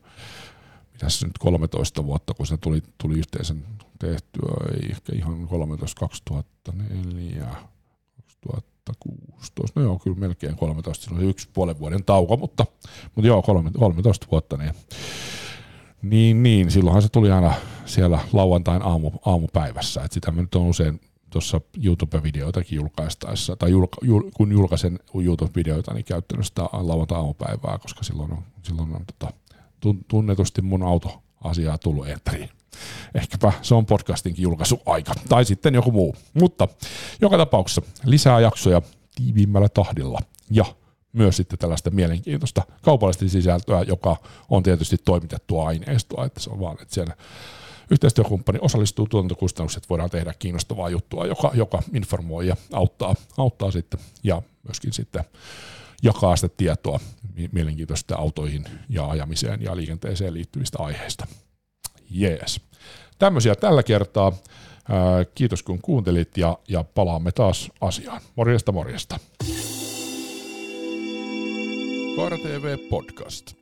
mitä 0.94 1.10
se 1.10 1.28
nyt 1.28 1.38
13 1.38 2.06
vuotta, 2.06 2.34
kun 2.34 2.48
se 2.48 2.58
tuli, 2.58 2.84
tuli 2.98 3.18
yhteensä 3.18 3.56
tehtyä, 4.00 4.54
ei 4.74 4.90
ehkä 4.90 5.14
ihan 5.16 5.48
13, 5.48 6.00
2004, 6.00 7.48
2016, 8.88 9.80
no 9.80 9.86
joo, 9.86 10.00
kyllä 10.00 10.18
melkein 10.18 10.56
13, 10.56 11.06
siinä 11.06 11.20
oli 11.20 11.30
yksi 11.30 11.50
puolen 11.54 11.80
vuoden 11.80 12.04
tauko, 12.04 12.38
mutta, 12.38 12.66
mutta 13.16 13.28
joo, 13.28 13.42
13 13.42 14.28
vuotta, 14.32 14.58
niin 14.58 14.74
niin, 16.02 16.44
niin, 16.44 16.72
silloinhan 16.72 17.02
se 17.02 17.10
tuli 17.10 17.32
aina 17.32 17.54
siellä 17.86 18.20
lauantain 18.34 18.82
aamu, 18.82 19.12
aamupäivässä, 19.26 20.02
että 20.02 20.14
sitä 20.14 20.32
mä 20.32 20.42
nyt 20.42 20.56
on 20.56 20.66
usein 20.66 21.02
tuossa 21.30 21.62
YouTube-videoitakin 21.84 22.76
julkaistaessa, 22.76 23.56
tai 23.56 23.72
julka, 23.72 23.98
jul, 24.02 24.24
kun 24.34 24.52
julkaisen 24.52 25.00
YouTube-videoita, 25.14 25.94
niin 25.94 26.06
käyttänyt 26.06 26.46
sitä 26.46 26.62
lauantai 26.62 27.18
aamupäivää, 27.18 27.78
koska 27.78 28.04
silloin 28.04 28.32
on, 28.32 28.44
silloin 28.64 28.96
on 28.96 29.06
tota, 29.06 29.34
tunnetusti 30.08 30.62
mun 30.62 30.84
auto 30.84 31.24
asiaa 31.44 31.78
tullut 31.78 32.08
eetteriin. 32.08 32.50
Ehkäpä 33.16 33.54
se 33.62 33.76
on 33.76 33.86
podcastinkin 33.86 34.44
julkaisuaika, 34.44 35.14
tai 35.30 35.46
sitten 35.46 35.76
joku 35.76 35.92
muu. 35.92 36.16
Mutta 36.34 36.68
joka 37.22 37.38
tapauksessa 37.38 37.82
lisää 38.06 38.40
jaksoja 38.40 38.82
tiiviimmällä 39.16 39.70
tahdilla 39.70 40.20
ja 40.52 40.66
myös 41.14 41.38
sitten 41.38 41.60
tällaista 41.60 41.90
mielenkiintoista 41.90 42.62
kaupallista 42.82 43.30
sisältöä, 43.30 43.82
joka 43.82 44.16
on 44.50 44.64
tietysti 44.64 44.98
toimitettua 44.98 45.68
aineistoa, 45.68 46.26
että 46.26 46.40
se 46.40 46.50
on 46.50 46.60
vaan, 46.60 46.78
että 46.82 46.94
siellä 46.94 47.16
yhteistyökumppani 47.92 48.60
osallistuu 48.62 49.08
tuotantokustannukset, 49.08 49.90
voidaan 49.90 50.10
tehdä 50.10 50.34
kiinnostavaa 50.40 50.90
juttua, 50.90 51.26
joka, 51.26 51.52
joka 51.54 51.84
informoi 51.94 52.48
ja 52.48 52.56
auttaa, 52.74 53.16
auttaa 53.38 53.72
sitten 53.72 54.00
ja 54.24 54.42
myöskin 54.64 54.94
sitten 54.94 55.24
jakaa 56.04 56.36
sitä 56.36 56.50
tietoa 56.58 57.00
mielenkiintoista 57.52 58.16
autoihin 58.16 58.66
ja 58.90 59.06
ajamiseen 59.10 59.62
ja 59.62 59.76
liikenteeseen 59.76 60.34
liittyvistä 60.34 60.78
aiheista. 60.80 61.28
Jees. 62.10 62.62
Tämmöisiä 63.20 63.56
tällä 63.56 63.84
kertaa. 63.84 64.34
Kiitos 65.36 65.64
kun 65.64 65.80
kuuntelit 65.82 66.38
ja, 66.38 66.58
ja 66.68 66.84
palaamme 66.96 67.32
taas 67.32 67.72
asiaan. 67.82 68.22
Morjesta 68.36 68.72
morjesta. 68.72 69.20
Kaara 72.16 72.38
TV 72.38 72.78
Podcast. 72.90 73.57